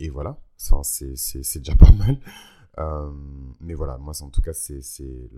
et 0.00 0.08
voilà, 0.08 0.38
c'est 0.56 1.58
déjà 1.58 1.74
pas 1.74 1.92
mal. 1.92 2.18
Euh, 2.78 3.10
mais 3.60 3.74
voilà, 3.74 3.98
moi 3.98 4.12
en 4.20 4.30
tout 4.30 4.40
cas 4.40 4.52
c'est 4.52 4.80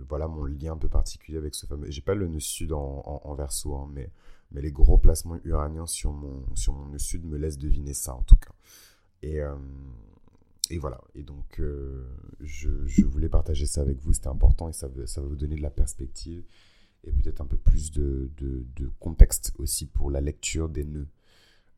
voilà 0.07 0.27
mon 0.27 0.45
lien 0.45 0.73
un 0.73 0.77
peu 0.77 0.89
particulier 0.89 1.37
avec 1.37 1.55
ce 1.55 1.65
fameux. 1.65 1.89
J'ai 1.89 2.01
pas 2.01 2.13
le 2.13 2.27
nœud 2.27 2.39
sud 2.39 2.71
en, 2.71 3.01
en, 3.23 3.33
verso, 3.35 3.75
hein, 3.75 3.89
mais, 3.91 4.11
mais 4.51 4.61
les 4.61 4.71
gros 4.71 4.97
placements 4.97 5.39
uraniens 5.43 5.87
sur 5.87 6.11
mon, 6.13 6.43
sur 6.55 6.73
mon 6.73 6.87
nœud 6.87 6.99
sud 6.99 7.25
me 7.25 7.37
laissent 7.37 7.57
deviner 7.57 7.93
ça 7.93 8.13
en 8.13 8.21
tout 8.21 8.35
cas. 8.35 8.53
Et, 9.23 9.41
et 10.71 10.77
voilà. 10.77 11.01
Et 11.15 11.23
donc, 11.23 11.59
euh, 11.59 12.05
je, 12.39 12.69
voulais 13.03 13.27
partager 13.27 13.65
ça 13.65 13.81
avec 13.81 13.99
vous. 13.99 14.13
C'était 14.13 14.29
important 14.29 14.69
et 14.69 14.73
ça, 14.73 14.87
ça 15.05 15.21
va 15.21 15.27
vous 15.27 15.35
donner 15.35 15.55
de 15.55 15.61
la 15.61 15.69
perspective 15.69 16.43
et 17.03 17.11
peut-être 17.11 17.41
un 17.41 17.45
peu 17.45 17.57
plus 17.57 17.91
de, 17.91 18.29
contexte 18.99 19.53
aussi 19.57 19.85
pour 19.85 20.09
la 20.09 20.21
lecture 20.21 20.69
des 20.69 20.85
nœuds. 20.85 21.09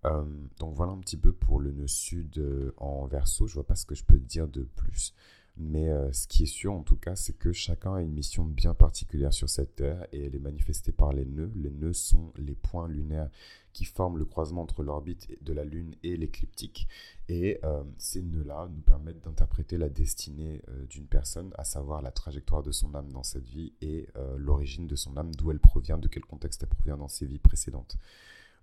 Euh, 0.05 0.23
donc 0.59 0.75
voilà 0.75 0.91
un 0.91 0.99
petit 0.99 1.17
peu 1.17 1.31
pour 1.31 1.59
le 1.59 1.71
nœud 1.71 1.87
sud 1.87 2.37
euh, 2.37 2.71
en 2.77 3.07
verso. 3.07 3.47
Je 3.47 3.55
vois 3.55 3.65
pas 3.65 3.75
ce 3.75 3.85
que 3.85 3.95
je 3.95 4.03
peux 4.03 4.19
dire 4.19 4.47
de 4.47 4.63
plus. 4.63 5.15
Mais 5.55 5.89
ce 6.11 6.27
qui 6.27 6.43
est 6.43 6.47
sûr 6.47 6.73
en 6.73 6.81
tout 6.81 6.97
cas, 6.97 7.15
c'est 7.15 7.37
que 7.37 7.51
chacun 7.51 7.93
a 7.93 8.01
une 8.01 8.13
mission 8.13 8.43
bien 8.43 8.73
particulière 8.73 9.33
sur 9.33 9.49
cette 9.49 9.75
terre 9.75 10.07
et 10.11 10.25
elle 10.25 10.35
est 10.35 10.39
manifestée 10.39 10.91
par 10.91 11.13
les 11.13 11.25
nœuds. 11.25 11.51
Les 11.55 11.69
nœuds 11.69 11.93
sont 11.93 12.33
les 12.37 12.55
points 12.55 12.87
lunaires 12.87 13.29
qui 13.73 13.85
forment 13.85 14.17
le 14.17 14.25
croisement 14.25 14.61
entre 14.61 14.83
l'orbite 14.83 15.27
de 15.43 15.51
la 15.51 15.65
Lune 15.65 15.95
et 16.03 16.15
l'écliptique. 16.15 16.87
Et 17.27 17.59
euh, 17.63 17.83
ces 17.97 18.21
nœuds-là 18.21 18.69
nous 18.71 18.81
permettent 18.81 19.21
d'interpréter 19.21 19.77
la 19.77 19.89
destinée 19.89 20.61
euh, 20.69 20.85
d'une 20.85 21.07
personne, 21.07 21.51
à 21.57 21.63
savoir 21.63 22.01
la 22.01 22.11
trajectoire 22.11 22.63
de 22.63 22.71
son 22.71 22.93
âme 22.93 23.11
dans 23.11 23.23
cette 23.23 23.49
vie 23.49 23.73
et 23.81 24.07
euh, 24.15 24.37
l'origine 24.37 24.87
de 24.87 24.95
son 24.95 25.17
âme, 25.17 25.33
d'où 25.35 25.51
elle 25.51 25.59
provient, 25.59 25.97
de 25.97 26.07
quel 26.07 26.23
contexte 26.23 26.63
elle 26.63 26.69
provient 26.69 26.97
dans 26.97 27.07
ses 27.07 27.25
vies 27.25 27.39
précédentes. 27.39 27.97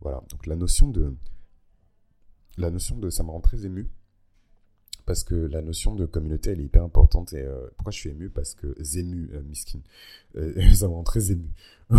Voilà, 0.00 0.22
donc 0.30 0.46
la 0.46 0.56
notion 0.56 0.88
de... 0.88 1.14
La 2.56 2.70
notion 2.70 2.96
de... 2.96 3.10
Ça 3.10 3.22
me 3.22 3.30
rend 3.30 3.40
très 3.40 3.66
ému 3.66 3.90
parce 5.06 5.24
que 5.24 5.34
la 5.34 5.62
notion 5.62 5.94
de 5.94 6.06
communauté, 6.06 6.50
elle 6.50 6.60
est 6.60 6.64
hyper 6.64 6.84
importante. 6.84 7.32
Et 7.32 7.46
pourquoi 7.76 7.92
je 7.92 7.98
suis 7.98 8.10
ému? 8.10 8.30
Parce 8.30 8.54
que 8.54 8.74
Zému, 8.80 9.30
miskin, 9.48 9.80
ça 10.74 10.88
me 10.88 10.94
rend 10.94 11.02
très 11.02 11.32
ému. 11.32 11.50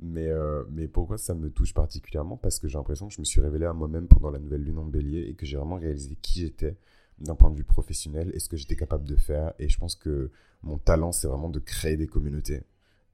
Mais, 0.00 0.28
euh, 0.28 0.64
mais 0.70 0.86
pourquoi 0.86 1.16
ça 1.16 1.34
me 1.34 1.50
touche 1.50 1.72
particulièrement? 1.72 2.36
Parce 2.36 2.58
que 2.58 2.68
j'ai 2.68 2.76
l'impression 2.76 3.08
que 3.08 3.14
je 3.14 3.20
me 3.20 3.24
suis 3.24 3.40
révélé 3.40 3.64
à 3.64 3.72
moi-même 3.72 4.06
pendant 4.06 4.30
la 4.30 4.38
nouvelle 4.38 4.62
lune 4.62 4.78
en 4.78 4.84
bélier 4.84 5.20
et 5.20 5.34
que 5.34 5.46
j'ai 5.46 5.56
vraiment 5.56 5.76
réalisé 5.76 6.16
qui 6.20 6.40
j'étais 6.40 6.76
d'un 7.20 7.34
point 7.34 7.50
de 7.50 7.56
vue 7.56 7.64
professionnel 7.64 8.30
et 8.34 8.38
ce 8.38 8.50
que 8.50 8.56
j'étais 8.58 8.76
capable 8.76 9.04
de 9.04 9.16
faire. 9.16 9.54
Et 9.58 9.68
je 9.68 9.78
pense 9.78 9.94
que 9.94 10.30
mon 10.62 10.76
talent, 10.76 11.10
c'est 11.10 11.26
vraiment 11.26 11.48
de 11.48 11.58
créer 11.58 11.96
des 11.96 12.06
communautés. 12.06 12.64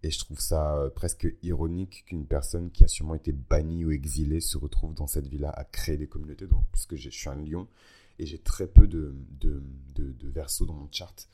Et 0.02 0.10
je 0.10 0.18
trouve 0.18 0.40
ça 0.40 0.78
euh, 0.78 0.90
presque 0.90 1.28
ironique 1.42 2.04
qu'une 2.06 2.26
personne 2.26 2.70
qui 2.70 2.82
a 2.82 2.88
sûrement 2.88 3.14
été 3.14 3.32
bannie 3.32 3.84
ou 3.84 3.92
exilée 3.92 4.40
se 4.40 4.58
retrouve 4.58 4.94
dans 4.94 5.06
cette 5.06 5.28
vie-là 5.28 5.50
à 5.50 5.62
créer 5.62 5.96
des 5.96 6.08
communautés. 6.08 6.48
Donc, 6.48 6.64
puisque 6.72 6.96
je 6.96 7.10
suis 7.10 7.28
un 7.28 7.36
lion 7.36 7.68
et 8.20 8.26
j'ai 8.26 8.38
très 8.38 8.66
peu 8.66 8.86
de, 8.86 9.14
de, 9.40 9.62
de, 9.94 10.12
de 10.12 10.28
versos 10.28 10.66
dans 10.66 10.74
mon 10.74 10.88
chart. 10.92 11.28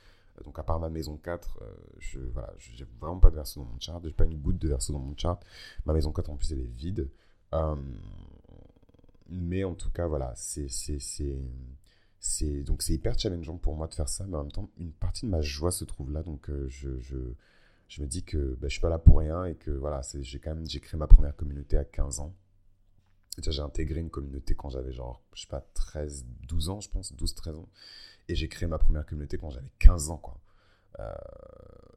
Donc 0.44 0.58
à 0.58 0.62
part 0.62 0.78
ma 0.78 0.88
maison 0.88 1.16
4, 1.16 1.58
euh, 1.62 1.74
je 1.98 2.20
voilà, 2.20 2.52
j'ai 2.58 2.86
vraiment 3.00 3.18
pas 3.18 3.30
de 3.30 3.34
verso 3.34 3.60
dans 3.60 3.66
mon 3.66 3.80
chart, 3.80 4.00
j'ai 4.04 4.12
pas 4.12 4.24
une 4.24 4.38
goutte 4.38 4.58
de 4.58 4.68
verso 4.68 4.92
dans 4.92 4.98
mon 5.00 5.16
chart. 5.16 5.42
Ma 5.84 5.92
maison 5.92 6.12
4 6.12 6.30
en 6.30 6.36
plus 6.36 6.52
elle 6.52 6.60
est 6.60 6.74
vide. 6.76 7.10
Euh, 7.54 7.74
mais 9.28 9.64
en 9.64 9.74
tout 9.74 9.90
cas 9.90 10.06
voilà, 10.06 10.32
c'est 10.36 10.68
donc 12.64 12.82
c'est 12.82 12.92
hyper 12.92 13.18
challengeant 13.18 13.56
pour 13.56 13.76
moi 13.76 13.88
de 13.88 13.94
faire 13.94 14.08
ça, 14.08 14.24
mais 14.26 14.36
en 14.36 14.42
même 14.42 14.52
temps 14.52 14.70
une 14.78 14.92
partie 14.92 15.26
de 15.26 15.30
ma 15.30 15.40
joie 15.40 15.72
se 15.72 15.84
trouve 15.84 16.12
là, 16.12 16.22
donc 16.22 16.50
euh, 16.50 16.68
je, 16.68 16.98
je, 16.98 17.16
je, 17.88 18.02
me 18.02 18.06
dis 18.06 18.22
que 18.22 18.54
ben, 18.60 18.68
je 18.68 18.74
suis 18.74 18.80
pas 18.80 18.88
là 18.88 18.98
pour 18.98 19.18
rien 19.18 19.44
et 19.44 19.54
que 19.54 19.70
voilà, 19.70 20.02
j'ai 20.20 20.38
quand 20.38 20.54
même 20.54 20.66
j'ai 20.68 20.80
créé 20.80 20.98
ma 20.98 21.06
première 21.06 21.34
communauté 21.34 21.76
à 21.76 21.84
15 21.84 22.20
ans. 22.20 22.34
J'ai 23.38 23.62
intégré 23.62 24.00
une 24.00 24.10
communauté 24.10 24.54
quand 24.54 24.70
j'avais 24.70 24.92
genre, 24.92 25.22
je 25.34 25.42
sais 25.42 25.48
pas, 25.48 25.60
13, 25.74 26.24
12 26.48 26.68
ans, 26.70 26.80
je 26.80 26.88
pense, 26.88 27.14
12, 27.14 27.34
13 27.34 27.56
ans. 27.56 27.68
Et 28.28 28.34
j'ai 28.34 28.48
créé 28.48 28.68
ma 28.68 28.78
première 28.78 29.06
communauté 29.06 29.38
quand 29.38 29.50
j'avais 29.50 29.70
15 29.78 30.10
ans, 30.10 30.16
quoi. 30.16 30.40
Euh, 31.00 31.12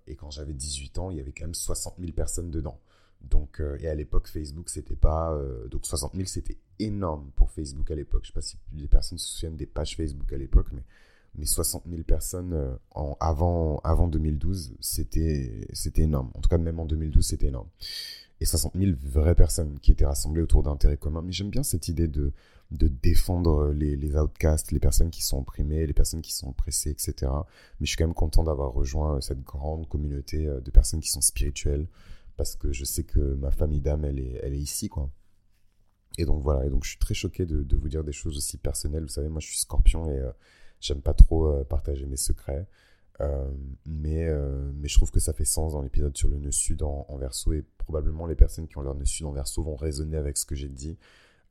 et 0.07 0.15
quand 0.15 0.31
j'avais 0.31 0.53
18 0.53 0.99
ans, 0.99 1.11
il 1.11 1.17
y 1.17 1.19
avait 1.19 1.31
quand 1.31 1.45
même 1.45 1.53
60 1.53 1.95
000 1.99 2.11
personnes 2.11 2.51
dedans. 2.51 2.79
Donc, 3.21 3.59
euh, 3.59 3.77
et 3.79 3.87
à 3.87 3.95
l'époque, 3.95 4.27
Facebook, 4.27 4.69
c'était 4.69 4.95
pas. 4.95 5.33
Euh, 5.33 5.67
donc, 5.67 5.85
60 5.85 6.15
000, 6.15 6.25
c'était 6.27 6.57
énorme 6.79 7.31
pour 7.35 7.51
Facebook 7.51 7.89
à 7.91 7.95
l'époque. 7.95 8.23
Je 8.23 8.27
sais 8.27 8.33
pas 8.33 8.41
si 8.41 8.57
les 8.73 8.87
personnes 8.87 9.17
se 9.17 9.27
souviennent 9.27 9.57
des 9.57 9.65
pages 9.65 9.95
Facebook 9.95 10.31
à 10.33 10.37
l'époque, 10.37 10.67
mais, 10.71 10.83
mais 11.35 11.45
60 11.45 11.83
000 11.89 12.03
personnes 12.03 12.77
en, 12.91 13.17
avant, 13.19 13.79
avant 13.83 14.07
2012, 14.07 14.77
c'était 14.79 15.67
énorme. 15.97 16.31
En 16.33 16.41
tout 16.41 16.49
cas, 16.49 16.57
même 16.57 16.79
en 16.79 16.85
2012, 16.85 17.25
c'était 17.25 17.47
énorme. 17.47 17.69
Et 18.41 18.45
60 18.45 18.73
000 18.77 18.91
vraies 19.01 19.35
personnes 19.35 19.79
qui 19.79 19.91
étaient 19.91 20.05
rassemblées 20.05 20.41
autour 20.41 20.63
d'intérêts 20.63 20.97
communs. 20.97 21.21
Mais 21.21 21.31
j'aime 21.33 21.49
bien 21.49 21.63
cette 21.63 21.89
idée 21.89 22.07
de, 22.07 22.31
de 22.71 22.87
défendre 22.87 23.71
les, 23.71 23.95
les 23.95 24.15
outcasts, 24.15 24.71
les 24.71 24.79
personnes 24.79 25.09
qui 25.09 25.23
sont 25.23 25.39
opprimées, 25.39 25.85
les 25.87 25.93
personnes 25.93 26.21
qui 26.21 26.33
sont 26.33 26.49
oppressées, 26.49 26.91
etc. 26.91 27.31
Mais 27.79 27.85
je 27.85 27.87
suis 27.87 27.97
quand 27.97 28.05
même 28.05 28.13
content 28.13 28.43
d'avoir 28.43 28.71
rejoint 28.73 29.15
euh, 29.15 29.21
cette 29.21 29.43
grande 29.43 29.87
communauté 29.87 30.47
euh, 30.47 30.61
de 30.61 30.69
personnes 30.69 30.99
qui 30.99 31.09
sont 31.09 31.21
spirituelles, 31.21 31.87
parce 32.37 32.55
que 32.55 32.71
je 32.71 32.85
sais 32.85 33.03
que 33.03 33.19
ma 33.19 33.51
famille 33.51 33.81
d'âme, 33.81 34.05
elle 34.05 34.19
est, 34.19 34.39
elle 34.43 34.53
est 34.53 34.59
ici, 34.59 34.87
quoi. 34.87 35.09
Et 36.17 36.25
donc 36.25 36.43
voilà, 36.43 36.65
et 36.65 36.69
donc 36.69 36.83
je 36.83 36.89
suis 36.91 36.99
très 36.99 37.13
choqué 37.13 37.45
de, 37.45 37.75
vous 37.75 37.89
dire 37.89 38.03
des 38.03 38.11
choses 38.11 38.37
aussi 38.37 38.57
personnelles. 38.57 39.03
Vous 39.03 39.09
savez, 39.09 39.29
moi 39.29 39.39
je 39.39 39.47
suis 39.47 39.59
scorpion 39.59 40.11
et 40.11 40.19
euh, 40.19 40.31
j'aime 40.81 41.01
pas 41.01 41.13
trop 41.13 41.63
partager 41.65 42.05
mes 42.05 42.17
secrets. 42.17 42.67
Mais, 43.85 44.29
mais 44.75 44.87
je 44.87 44.95
trouve 44.95 45.11
que 45.11 45.19
ça 45.19 45.33
fait 45.33 45.45
sens 45.45 45.73
dans 45.73 45.81
l'épisode 45.81 46.15
sur 46.15 46.29
le 46.29 46.37
nœud 46.37 46.51
sud 46.51 46.83
en, 46.83 47.17
verso 47.17 47.53
et 47.53 47.63
probablement 47.77 48.25
les 48.25 48.35
personnes 48.35 48.67
qui 48.67 48.77
ont 48.77 48.81
leur 48.81 48.95
nœud 48.95 49.05
sud 49.05 49.25
en 49.25 49.31
verso 49.31 49.61
vont 49.63 49.75
résonner 49.75 50.17
avec 50.17 50.37
ce 50.37 50.45
que 50.45 50.55
j'ai 50.55 50.69
dit 50.69 50.97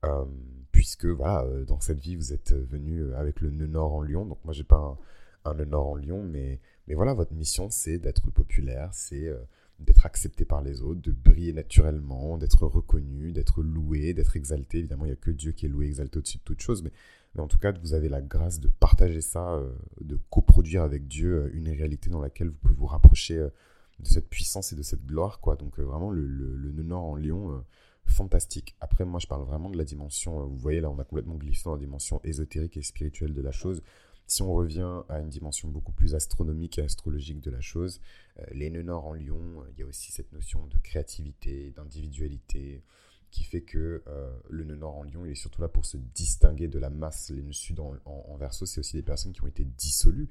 euh, 0.04 0.24
puisque 0.72 1.06
voilà, 1.06 1.44
euh, 1.44 1.64
dans 1.64 1.80
cette 1.80 1.98
vie, 1.98 2.14
vous 2.14 2.32
êtes 2.32 2.52
venu 2.52 3.00
euh, 3.00 3.18
avec 3.18 3.40
le 3.40 3.50
nœud 3.50 3.66
nord 3.66 3.94
en 3.94 4.02
Lyon. 4.02 4.26
Donc 4.26 4.38
moi, 4.44 4.52
j'ai 4.52 4.64
pas 4.64 4.96
un, 5.44 5.54
nœud 5.54 5.64
nord 5.64 5.88
en 5.88 5.96
Lyon, 5.96 6.22
mais, 6.22 6.60
mais 6.86 6.94
voilà, 6.94 7.14
votre 7.14 7.34
mission, 7.34 7.68
c'est 7.70 7.98
d'être 7.98 8.30
populaire, 8.30 8.90
c'est 8.92 9.32
d'être 9.80 10.06
accepté 10.06 10.44
par 10.44 10.62
les 10.62 10.82
autres, 10.82 11.00
de 11.00 11.12
briller 11.12 11.52
naturellement, 11.52 12.36
d'être 12.38 12.66
reconnu, 12.66 13.32
d'être 13.32 13.62
loué, 13.62 14.12
d'être 14.12 14.36
exalté. 14.36 14.78
Évidemment, 14.78 15.04
il 15.04 15.08
n'y 15.08 15.14
a 15.14 15.16
que 15.16 15.30
Dieu 15.30 15.52
qui 15.52 15.66
est 15.66 15.68
loué, 15.68 15.86
exalté 15.86 16.18
au-dessus 16.18 16.38
de 16.38 16.42
toute 16.42 16.60
chose, 16.60 16.82
mais, 16.82 16.92
mais, 17.34 17.42
en 17.42 17.48
tout 17.48 17.58
cas, 17.58 17.72
vous 17.72 17.94
avez 17.94 18.08
la 18.08 18.20
grâce 18.22 18.60
de 18.60 18.68
partager 18.68 19.20
ça, 19.20 19.60
de 20.00 20.18
coproduire 20.30 20.82
avec 20.82 21.06
Dieu 21.06 21.50
une 21.54 21.68
réalité 21.68 22.10
dans 22.10 22.20
laquelle 22.20 22.48
vous 22.48 22.56
pouvez 22.56 22.74
vous 22.74 22.86
rapprocher 22.86 23.36
de 23.36 24.06
cette 24.06 24.28
puissance 24.28 24.72
et 24.72 24.76
de 24.76 24.82
cette 24.82 25.04
gloire. 25.04 25.40
quoi. 25.40 25.56
Donc 25.56 25.78
vraiment, 25.78 26.10
le, 26.10 26.26
le, 26.26 26.72
nœud 26.72 26.82
nord 26.82 27.04
en 27.04 27.16
Lyon 27.16 27.62
fantastique. 28.08 28.76
Après, 28.80 29.04
moi, 29.04 29.20
je 29.20 29.26
parle 29.26 29.44
vraiment 29.44 29.70
de 29.70 29.78
la 29.78 29.84
dimension, 29.84 30.40
euh, 30.40 30.44
vous 30.44 30.56
voyez 30.56 30.80
là, 30.80 30.90
on 30.90 30.98
a 30.98 31.04
complètement 31.04 31.36
glissé 31.36 31.62
dans 31.64 31.74
la 31.74 31.78
dimension 31.78 32.20
ésotérique 32.24 32.76
et 32.76 32.82
spirituelle 32.82 33.34
de 33.34 33.42
la 33.42 33.52
chose. 33.52 33.82
Si 34.26 34.42
on 34.42 34.52
revient 34.52 35.02
à 35.08 35.20
une 35.20 35.30
dimension 35.30 35.68
beaucoup 35.68 35.92
plus 35.92 36.14
astronomique 36.14 36.78
et 36.78 36.82
astrologique 36.82 37.40
de 37.40 37.50
la 37.50 37.60
chose, 37.60 38.00
euh, 38.38 38.44
les 38.52 38.70
nœuds 38.70 38.82
nord 38.82 39.06
en 39.06 39.14
lion, 39.14 39.40
euh, 39.40 39.70
il 39.72 39.80
y 39.80 39.82
a 39.82 39.86
aussi 39.86 40.12
cette 40.12 40.32
notion 40.32 40.66
de 40.66 40.76
créativité, 40.78 41.72
d'individualité, 41.76 42.82
qui 43.30 43.44
fait 43.44 43.62
que 43.62 44.02
le 44.48 44.64
nœud 44.64 44.76
nord 44.76 44.96
en 44.96 45.02
lion, 45.04 45.24
il 45.24 45.32
est 45.32 45.34
surtout 45.34 45.60
là 45.60 45.68
pour 45.68 45.84
se 45.84 45.96
distinguer 45.96 46.68
de 46.68 46.78
la 46.78 46.90
masse. 46.90 47.30
Les 47.30 47.42
nœuds 47.42 47.52
sud 47.52 47.80
en, 47.80 47.94
en, 48.04 48.36
verso, 48.36 48.66
c'est 48.66 48.80
aussi 48.80 48.96
des 48.96 49.02
personnes 49.02 49.32
qui 49.32 49.42
ont 49.42 49.46
été 49.46 49.64
dissolues, 49.64 50.28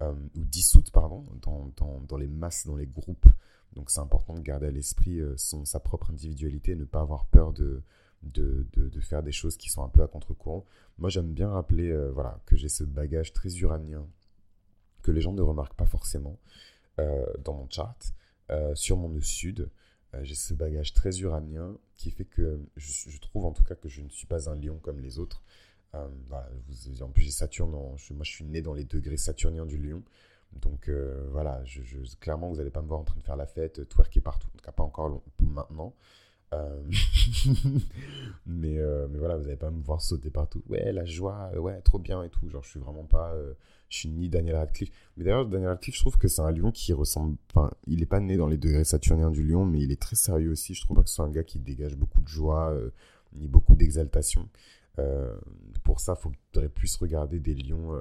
ou 0.00 0.44
dissoutes, 0.44 0.90
pardon, 0.90 1.24
dans, 1.42 1.72
dans, 2.08 2.16
les 2.16 2.28
masses, 2.28 2.66
dans 2.66 2.76
les 2.76 2.86
groupes 2.86 3.28
donc 3.74 3.90
c'est 3.90 4.00
important 4.00 4.34
de 4.34 4.40
garder 4.40 4.66
à 4.66 4.70
l'esprit 4.70 5.20
euh, 5.20 5.36
sa 5.36 5.80
propre 5.80 6.10
individualité 6.10 6.74
ne 6.74 6.84
pas 6.84 7.00
avoir 7.00 7.26
peur 7.26 7.52
de, 7.52 7.82
de, 8.22 8.66
de, 8.74 9.00
faire 9.00 9.22
des 9.22 9.32
choses 9.32 9.56
qui 9.56 9.68
sont 9.68 9.84
un 9.84 9.88
peu 9.88 10.02
à 10.02 10.08
contre-courant. 10.08 10.64
Moi 10.98 11.10
j'aime 11.10 11.32
bien 11.32 11.50
rappeler 11.50 11.90
euh, 11.90 12.10
voilà, 12.10 12.40
que 12.46 12.56
j'ai 12.56 12.68
ce 12.68 12.84
bagage 12.84 13.32
très 13.32 13.56
uranien 13.58 14.06
que 15.02 15.12
les 15.12 15.20
gens 15.20 15.32
ne 15.32 15.42
remarquent 15.42 15.76
pas 15.76 15.86
forcément 15.86 16.38
euh, 16.98 17.24
dans 17.44 17.54
mon 17.54 17.68
chart. 17.70 18.12
sur 18.74 18.96
mon 18.96 19.10
nœud 19.10 19.20
sud, 19.20 19.70
j'ai 20.22 20.34
ce 20.34 20.54
bagage 20.54 20.94
très 20.94 21.18
uranien 21.20 21.76
qui 21.96 22.10
fait 22.10 22.24
que 22.24 22.60
je, 22.76 23.18
trouve 23.18 23.44
en 23.44 23.52
tout 23.52 23.64
cas 23.64 23.74
que 23.74 23.88
je 23.88 24.02
ne 24.02 24.08
suis 24.08 24.26
pas 24.26 24.48
un 24.48 24.54
lion 24.54 24.78
comme 24.78 25.00
les 25.00 25.18
autres. 25.18 25.42
voilà, 25.92 26.48
vous, 26.68 27.02
en 27.02 27.08
plus 27.08 27.22
j'ai 27.22 27.30
Saturne, 27.30 27.70
moi 27.70 27.96
je 27.98 28.30
suis 28.30 28.44
né 28.44 28.62
dans 28.62 28.74
les 28.74 28.84
degrés 28.84 29.16
saturniens 29.16 29.66
du 29.66 29.78
lion. 29.78 30.02
Donc 30.52 30.88
euh, 30.88 31.26
voilà, 31.30 31.62
je, 31.64 31.82
clairement, 32.20 32.48
vous 32.48 32.56
n'allez 32.56 32.70
pas 32.70 32.82
me 32.82 32.88
voir 32.88 33.00
en 33.00 33.04
train 33.04 33.18
de 33.18 33.22
faire 33.22 33.36
la 33.36 33.46
fête, 33.46 33.86
twerker 33.88 34.20
partout. 34.20 34.48
En 34.48 34.56
tout 34.56 34.64
cas, 34.64 34.72
pas 34.72 34.82
encore 34.82 35.22
maintenant. 35.40 35.94
Euh, 36.54 36.82
mais, 38.46 38.78
euh, 38.78 39.06
mais 39.10 39.18
voilà, 39.18 39.36
vous 39.36 39.44
n'allez 39.44 39.56
pas 39.56 39.70
me 39.70 39.82
voir 39.82 40.00
sauter 40.00 40.30
partout. 40.30 40.62
Ouais, 40.68 40.92
la 40.92 41.04
joie, 41.04 41.50
ouais, 41.58 41.80
trop 41.82 41.98
bien 41.98 42.22
et 42.22 42.30
tout. 42.30 42.48
Genre, 42.48 42.62
je 42.62 42.70
suis 42.70 42.80
vraiment 42.80 43.04
pas. 43.04 43.34
je 43.88 43.96
suis 43.96 44.08
ni 44.08 44.28
Daniel 44.28 44.56
Radcliffe. 44.56 44.90
Mais 45.16 45.24
d'ailleurs, 45.24 45.46
Daniel 45.46 45.70
Radcliffe, 45.70 45.96
je 45.96 46.00
trouve 46.00 46.18
que 46.18 46.28
c'est 46.28 46.42
un 46.42 46.50
lion 46.50 46.70
qui 46.70 46.92
ressemble. 46.92 47.36
Enfin, 47.50 47.70
il 47.86 48.00
n'est 48.00 48.06
pas 48.06 48.20
né 48.20 48.36
dans 48.36 48.48
les 48.48 48.58
degrés 48.58 48.84
saturniens 48.84 49.30
du 49.30 49.42
lion, 49.42 49.64
mais 49.64 49.80
il 49.80 49.92
est 49.92 50.00
très 50.00 50.16
sérieux 50.16 50.50
aussi. 50.50 50.74
Je 50.74 50.82
trouve 50.82 50.96
pas 50.96 51.02
que 51.02 51.08
ce 51.08 51.16
soit 51.16 51.24
un 51.24 51.30
gars 51.30 51.44
qui 51.44 51.58
dégage 51.58 51.96
beaucoup 51.96 52.20
de 52.20 52.28
joie, 52.28 52.74
ni 53.34 53.48
beaucoup 53.48 53.74
d'exaltation. 53.74 54.48
pour 55.84 56.00
ça, 56.00 56.18
il 56.18 56.30
faudrait 56.52 56.68
plus 56.68 56.96
regarder 56.96 57.40
des 57.40 57.54
lions 57.54 57.92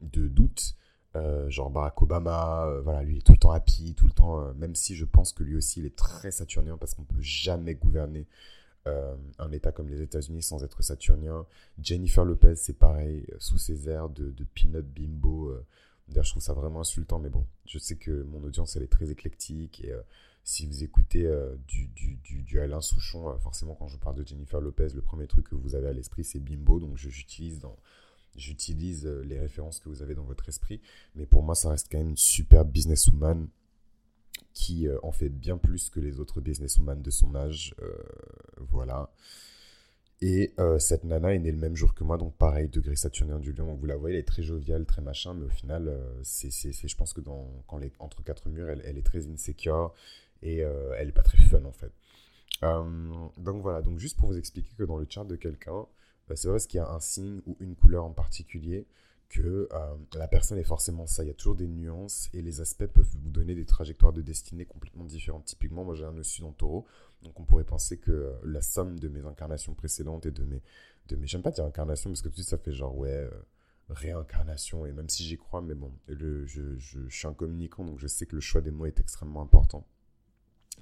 de 0.00 0.28
doute 0.28 0.74
euh, 1.18 1.50
genre 1.50 1.70
Barack 1.70 2.00
Obama, 2.02 2.66
euh, 2.66 2.80
voilà, 2.80 3.02
lui 3.02 3.18
est 3.18 3.20
tout 3.20 3.32
le 3.32 3.38
temps 3.38 3.50
happy, 3.50 3.94
tout 3.94 4.06
le 4.06 4.12
temps, 4.12 4.40
euh, 4.40 4.52
même 4.54 4.74
si 4.74 4.94
je 4.94 5.04
pense 5.04 5.32
que 5.32 5.42
lui 5.42 5.56
aussi 5.56 5.80
il 5.80 5.86
est 5.86 5.96
très 5.96 6.30
saturnien 6.30 6.76
parce 6.76 6.94
qu'on 6.94 7.04
peut 7.04 7.20
jamais 7.20 7.74
gouverner 7.74 8.26
un 9.38 9.52
État 9.52 9.70
comme 9.70 9.90
les 9.90 10.00
États-Unis 10.00 10.42
sans 10.42 10.64
être 10.64 10.82
saturnien. 10.82 11.44
Jennifer 11.78 12.24
Lopez, 12.24 12.54
c'est 12.54 12.78
pareil, 12.78 13.26
sous 13.38 13.58
ses 13.58 13.86
airs 13.90 14.08
de, 14.08 14.30
de 14.30 14.44
peanut 14.44 14.86
bimbo. 14.86 15.54
D'ailleurs, 16.08 16.24
je 16.24 16.30
trouve 16.30 16.42
ça 16.42 16.54
vraiment 16.54 16.80
insultant, 16.80 17.18
mais 17.18 17.28
bon, 17.28 17.44
je 17.66 17.78
sais 17.78 17.96
que 17.96 18.22
mon 18.22 18.42
audience 18.44 18.76
elle 18.76 18.84
est 18.84 18.90
très 18.90 19.10
éclectique 19.10 19.84
et 19.84 19.92
si 20.42 20.66
vous 20.66 20.82
écoutez 20.84 21.30
du, 21.66 21.88
du, 21.88 22.14
du, 22.14 22.40
du, 22.40 22.60
Alain 22.60 22.80
Souchon, 22.80 23.38
forcément 23.40 23.74
quand 23.74 23.88
je 23.88 23.98
parle 23.98 24.16
de 24.16 24.26
Jennifer 24.26 24.58
Lopez, 24.58 24.88
le 24.94 25.02
premier 25.02 25.26
truc 25.26 25.50
que 25.50 25.54
vous 25.54 25.74
avez 25.74 25.88
à 25.88 25.92
l'esprit 25.92 26.24
c'est 26.24 26.40
bimbo, 26.40 26.80
donc 26.80 26.96
j'utilise 26.96 27.60
dans 27.60 27.76
j'utilise 28.38 29.06
euh, 29.06 29.22
les 29.24 29.38
références 29.38 29.80
que 29.80 29.88
vous 29.88 30.02
avez 30.02 30.14
dans 30.14 30.24
votre 30.24 30.48
esprit. 30.48 30.80
Mais 31.14 31.26
pour 31.26 31.42
moi, 31.42 31.54
ça 31.54 31.70
reste 31.70 31.88
quand 31.90 31.98
même 31.98 32.10
une 32.10 32.16
super 32.16 32.64
businesswoman 32.64 33.48
qui 34.54 34.88
euh, 34.88 34.98
en 35.02 35.12
fait 35.12 35.28
bien 35.28 35.58
plus 35.58 35.90
que 35.90 36.00
les 36.00 36.20
autres 36.20 36.40
businesswomen 36.40 37.02
de 37.02 37.10
son 37.10 37.34
âge. 37.34 37.74
Euh, 37.82 37.92
voilà. 38.70 39.10
Et 40.20 40.52
cette 40.80 41.04
nana 41.04 41.32
est 41.32 41.38
née 41.38 41.52
le 41.52 41.58
même 41.58 41.76
jour 41.76 41.94
que 41.94 42.02
moi, 42.02 42.18
donc 42.18 42.34
pareil, 42.34 42.68
degré 42.68 42.96
saturnien 42.96 43.38
du 43.38 43.52
lion. 43.52 43.76
Vous 43.76 43.86
la 43.86 43.94
voyez, 43.94 44.16
elle 44.16 44.20
est 44.22 44.26
très 44.26 44.42
joviale, 44.42 44.84
très 44.84 45.00
machin, 45.00 45.32
mais 45.32 45.44
au 45.44 45.48
final, 45.48 45.96
c'est, 46.24 46.50
je 46.50 46.96
pense 46.96 47.12
que 47.12 47.20
quand 47.20 47.48
entre 48.00 48.24
quatre 48.24 48.48
murs, 48.48 48.68
elle, 48.68 48.98
est 48.98 49.06
très 49.06 49.28
insecure 49.28 49.94
et 50.42 50.56
elle 50.56 51.10
est 51.10 51.12
pas 51.12 51.22
très 51.22 51.38
fun 51.38 51.64
en 51.64 51.70
fait. 51.70 51.92
donc 52.62 53.62
voilà, 53.62 53.80
donc 53.80 54.00
juste 54.00 54.16
pour 54.16 54.30
vous 54.30 54.38
expliquer 54.38 54.74
que 54.76 54.82
dans 54.82 54.96
le 54.96 55.06
chart 55.08 55.24
de 55.24 55.36
quelqu'un, 55.36 55.86
c'est 56.36 56.48
vrai 56.48 56.58
qu'il 56.60 56.78
y 56.78 56.80
a 56.80 56.88
un 56.88 57.00
signe 57.00 57.40
ou 57.46 57.56
une 57.60 57.74
couleur 57.74 58.04
en 58.04 58.12
particulier 58.12 58.86
que 59.28 59.68
euh, 59.72 59.94
la 60.14 60.28
personne 60.28 60.58
est 60.58 60.64
forcément 60.64 61.06
ça? 61.06 61.22
Il 61.22 61.26
y 61.26 61.30
a 61.30 61.34
toujours 61.34 61.56
des 61.56 61.66
nuances 61.66 62.30
et 62.32 62.42
les 62.42 62.60
aspects 62.60 62.86
peuvent 62.86 63.08
vous 63.22 63.30
donner 63.30 63.54
des 63.54 63.66
trajectoires 63.66 64.12
de 64.12 64.22
destinée 64.22 64.64
complètement 64.64 65.04
différentes. 65.04 65.44
Typiquement, 65.44 65.84
moi 65.84 65.94
j'ai 65.94 66.04
un 66.04 66.12
nœud 66.12 66.22
en 66.42 66.52
taureau, 66.52 66.86
donc 67.22 67.38
on 67.38 67.44
pourrait 67.44 67.64
penser 67.64 67.98
que 67.98 68.10
euh, 68.10 68.32
la 68.44 68.62
somme 68.62 68.98
de 68.98 69.08
mes 69.08 69.24
incarnations 69.26 69.74
précédentes 69.74 70.26
et 70.26 70.30
de 70.30 70.44
mes. 70.44 70.62
De 71.08 71.16
mes 71.16 71.26
J'aime 71.26 71.42
pas 71.42 71.50
dire 71.50 71.64
incarnation 71.64 72.10
parce 72.10 72.20
que 72.20 72.28
tout 72.28 72.32
de 72.32 72.36
suite 72.36 72.48
ça 72.48 72.58
fait 72.58 72.72
genre 72.72 72.96
ouais, 72.96 73.10
euh, 73.10 73.30
réincarnation, 73.88 74.86
et 74.86 74.92
même 74.92 75.08
si 75.08 75.24
j'y 75.24 75.38
crois, 75.38 75.62
mais 75.62 75.74
bon, 75.74 75.92
le, 76.06 76.46
je, 76.46 76.76
je, 76.78 77.08
suis 77.08 77.26
un 77.26 77.32
communicant 77.32 77.84
donc 77.84 77.98
je 77.98 78.06
sais 78.06 78.26
que 78.26 78.34
le 78.34 78.40
choix 78.40 78.60
des 78.60 78.70
mots 78.70 78.86
est 78.86 79.00
extrêmement 79.00 79.42
important. 79.42 79.86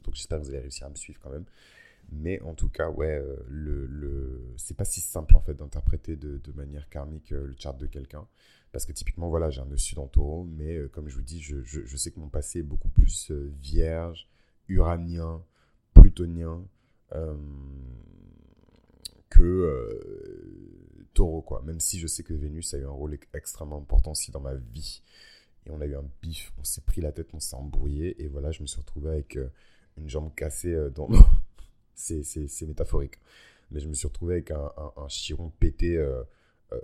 Donc 0.05 0.15
j'espère 0.15 0.39
que 0.39 0.45
vous 0.45 0.51
allez 0.51 0.61
réussir 0.61 0.87
à 0.87 0.91
me 0.91 0.97
suivre 0.97 1.21
quand 1.21 1.31
même. 1.31 1.47
Mais 2.13 2.41
en 2.43 2.55
tout 2.55 2.69
cas, 2.69 2.89
ouais, 2.89 3.19
euh, 3.19 3.37
le, 3.49 3.87
le... 3.87 4.55
c'est 4.57 4.77
pas 4.77 4.85
si 4.85 5.01
simple 5.01 5.37
en 5.37 5.41
fait 5.41 5.55
d'interpréter 5.55 6.17
de, 6.17 6.41
manière 6.53 6.89
karmique 6.89 7.33
euh, 7.33 7.47
le 7.47 7.55
chart 7.59 7.77
de 7.77 7.87
quelqu'un. 7.87 8.27
Parce 8.73 8.87
que 8.87 8.93
typiquement, 8.93 9.29
voilà, 9.29 9.51
j'ai 9.51 9.61
un 9.61 9.67
nœud 9.67 9.77
sud 9.77 9.99
en 9.99 10.07
taureau, 10.07 10.45
mais 10.45 10.77
euh, 10.77 10.89
comme 10.89 11.09
je 11.09 11.17
vous 11.17 11.23
dis, 11.23 11.41
je, 11.41 11.63
je, 11.65 11.97
sais 11.97 12.11
que 12.11 12.21
mon 12.21 12.29
passé 12.29 12.61
est 12.61 12.63
beaucoup 12.63 12.89
plus 12.89 13.33
vierge, 13.61 14.29
uranien, 14.69 15.43
plutonien 15.95 16.65
que 19.31 21.05
taureau, 21.15 21.43
quoi. 21.43 21.63
Même 21.63 21.81
si 21.81 21.99
je 21.99 22.07
sais 22.07 22.23
que 22.23 22.35
Vénus 22.35 22.75
a 22.75 22.79
eu 22.79 22.85
un 22.85 22.91
rôle 22.91 23.19
extrêmement 23.33 23.79
important 23.79 24.13
aussi 24.13 24.31
dans 24.31 24.41
ma 24.41 24.55
vie. 24.55 25.03
Et 25.67 25.71
on 25.71 25.81
a 25.81 25.87
eu 25.87 25.97
un 25.97 26.05
bif, 26.23 26.53
on 26.59 26.65
s'est 26.65 26.83
pris 26.83 27.01
la 27.01 27.13
tête, 27.13 27.29
on 27.33 27.41
s'est 27.41 27.57
embrouillé, 27.57 28.23
et 28.23 28.29
voilà, 28.29 28.53
je 28.53 28.63
me 28.63 28.67
suis 28.67 28.79
retrouvé 28.81 29.11
avec 29.11 29.39
une 29.97 30.09
jambe 30.09 30.33
cassée 30.35 30.77
dans, 30.95 31.09
c'est 31.97 32.67
métaphorique. 32.67 33.19
Mais 33.71 33.81
je 33.81 33.89
me 33.89 33.95
suis 33.95 34.07
retrouvé 34.07 34.35
avec 34.35 34.51
un, 34.53 34.71
chiron 35.09 35.51
pété 35.59 35.97
euh, 35.97 36.23
euh, 36.73 36.81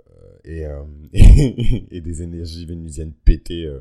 euh, 0.47 0.83
et, 1.13 2.01
des 2.01 2.23
énergies 2.23 2.65
vénusiennes 2.65 3.13
pétées 3.13 3.71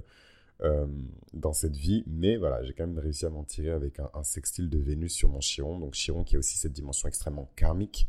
dans 1.33 1.53
cette 1.53 1.77
vie. 1.77 2.05
Mais 2.07 2.37
voilà, 2.37 2.63
j'ai 2.63 2.73
quand 2.73 2.87
même 2.87 2.99
réussi 2.99 3.27
à 3.27 3.31
m'en 3.31 3.45
tirer 3.45 3.71
avec 3.71 3.99
un, 3.99 4.23
sextile 4.23 4.69
de 4.69 4.79
Vénus 4.79 5.13
sur 5.13 5.29
mon 5.29 5.41
chiron. 5.41 5.79
Donc 5.79 5.95
chiron 5.95 6.23
qui 6.23 6.37
a 6.37 6.39
aussi 6.39 6.59
cette 6.59 6.73
dimension 6.73 7.09
extrêmement 7.09 7.51
karmique 7.57 8.09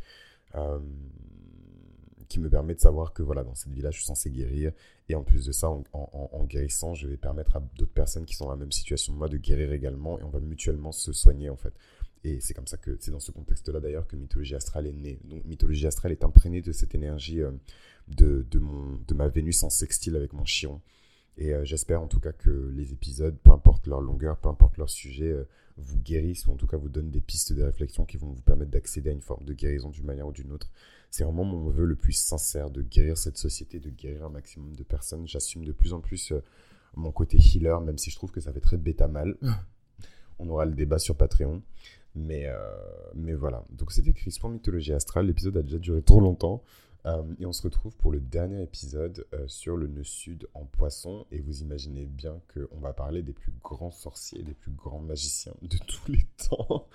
qui 2.33 2.39
me 2.39 2.49
permet 2.49 2.73
de 2.73 2.79
savoir 2.79 3.13
que 3.13 3.21
voilà, 3.21 3.43
dans 3.43 3.53
cette 3.53 3.73
vie-là, 3.73 3.91
je 3.91 3.97
suis 3.97 4.05
censé 4.05 4.31
guérir. 4.31 4.71
Et 5.07 5.13
en 5.13 5.21
plus 5.21 5.45
de 5.45 5.51
ça, 5.51 5.69
en, 5.69 6.43
guérissant, 6.45 6.95
je 6.95 7.07
vais 7.07 7.15
permettre 7.15 7.57
à 7.57 7.59
d'autres 7.75 7.93
personnes 7.93 8.25
qui 8.25 8.33
sont 8.33 8.45
dans 8.45 8.51
la 8.51 8.57
même 8.57 8.71
situation 8.71 9.13
que 9.13 9.19
moi 9.19 9.29
de 9.29 9.37
guérir 9.37 9.71
également. 9.71 10.19
Et 10.19 10.23
on 10.23 10.29
va 10.29 10.39
mutuellement 10.39 10.91
se 10.91 11.13
soigner, 11.13 11.51
en 11.51 11.57
fait. 11.57 11.73
Et 12.23 12.39
c'est 12.39 12.53
comme 12.53 12.67
ça 12.67 12.77
que 12.77 12.97
c'est 12.99 13.11
dans 13.11 13.19
ce 13.19 13.31
contexte-là 13.31 13.79
d'ailleurs 13.79 14.07
que 14.07 14.15
Mythologie 14.15 14.55
Astrale 14.55 14.87
est 14.87 14.93
née. 14.93 15.19
Donc 15.25 15.43
Mythologie 15.45 15.87
Astrale 15.87 16.13
est 16.13 16.23
imprégnée 16.23 16.61
de 16.61 16.71
cette 16.71 16.95
énergie 16.95 17.41
euh, 17.41 17.51
de, 18.07 18.45
de, 18.49 18.59
mon, 18.59 18.97
de 19.07 19.13
ma 19.13 19.27
Vénus 19.27 19.61
en 19.63 19.69
sextile 19.69 20.15
avec 20.15 20.31
mon 20.31 20.45
chiron. 20.45 20.81
Et 21.37 21.53
euh, 21.53 21.65
j'espère 21.65 22.01
en 22.01 22.07
tout 22.07 22.19
cas 22.19 22.31
que 22.31 22.71
les 22.73 22.93
épisodes, 22.93 23.37
peu 23.43 23.51
importe 23.51 23.87
leur 23.87 23.99
longueur, 23.99 24.37
peu 24.37 24.47
importe 24.47 24.77
leur 24.77 24.89
sujet, 24.89 25.31
euh, 25.31 25.43
vous 25.75 25.97
guérissent 25.97 26.45
ou 26.47 26.51
en 26.51 26.55
tout 26.55 26.67
cas 26.67 26.77
vous 26.77 26.87
donnent 26.87 27.09
des 27.09 27.19
pistes 27.19 27.51
de 27.51 27.63
réflexion 27.63 28.05
qui 28.05 28.15
vont 28.15 28.31
vous 28.31 28.41
permettre 28.41 28.71
d'accéder 28.71 29.09
à 29.09 29.13
une 29.13 29.21
forme 29.21 29.43
de 29.43 29.53
guérison 29.53 29.89
d'une 29.89 30.05
manière 30.05 30.27
ou 30.27 30.31
d'une 30.31 30.53
autre. 30.53 30.71
C'est 31.09 31.25
vraiment 31.25 31.43
mon 31.43 31.69
vœu 31.69 31.85
le 31.85 31.95
plus 31.95 32.13
sincère 32.13 32.69
de 32.69 32.81
guérir 32.81 33.17
cette 33.17 33.37
société, 33.37 33.79
de 33.79 33.89
guérir 33.89 34.25
un 34.25 34.29
maximum 34.29 34.75
de 34.75 34.83
personnes. 34.83 35.27
J'assume 35.27 35.65
de 35.65 35.71
plus 35.71 35.93
en 35.93 35.99
plus 35.99 36.33
mon 36.95 37.11
côté 37.11 37.37
healer, 37.37 37.81
même 37.81 37.97
si 37.97 38.11
je 38.11 38.15
trouve 38.15 38.31
que 38.31 38.39
ça 38.39 38.53
fait 38.53 38.61
très 38.61 38.77
bêta 38.77 39.07
mal. 39.07 39.37
On 40.39 40.49
aura 40.49 40.65
le 40.65 40.73
débat 40.73 40.99
sur 40.99 41.15
Patreon. 41.15 41.61
Mais, 42.15 42.45
euh, 42.47 42.57
mais 43.15 43.33
voilà. 43.33 43.65
Donc 43.71 43.91
c'était 43.91 44.13
Chris 44.13 44.37
pour 44.39 44.49
Mythologie 44.49 44.93
Astrale. 44.93 45.27
L'épisode 45.27 45.57
a 45.57 45.63
déjà 45.63 45.79
duré 45.79 46.01
trop 46.01 46.19
longtemps. 46.19 46.63
Euh, 47.05 47.21
et 47.39 47.45
on 47.45 47.51
se 47.51 47.61
retrouve 47.61 47.95
pour 47.97 48.11
le 48.11 48.21
dernier 48.21 48.63
épisode 48.63 49.25
euh, 49.33 49.45
sur 49.47 49.75
le 49.75 49.87
nœud 49.87 50.03
sud 50.03 50.47
en 50.53 50.65
poisson. 50.65 51.25
Et 51.31 51.41
vous 51.41 51.61
imaginez 51.61 52.05
bien 52.05 52.39
qu'on 52.53 52.79
va 52.79 52.93
parler 52.93 53.23
des 53.23 53.33
plus 53.33 53.53
grands 53.63 53.91
sorciers, 53.91 54.43
des 54.43 54.53
plus 54.53 54.71
grands 54.71 55.01
magiciens 55.01 55.53
de 55.61 55.77
tous 55.77 56.11
les 56.11 56.25
temps. 56.49 56.87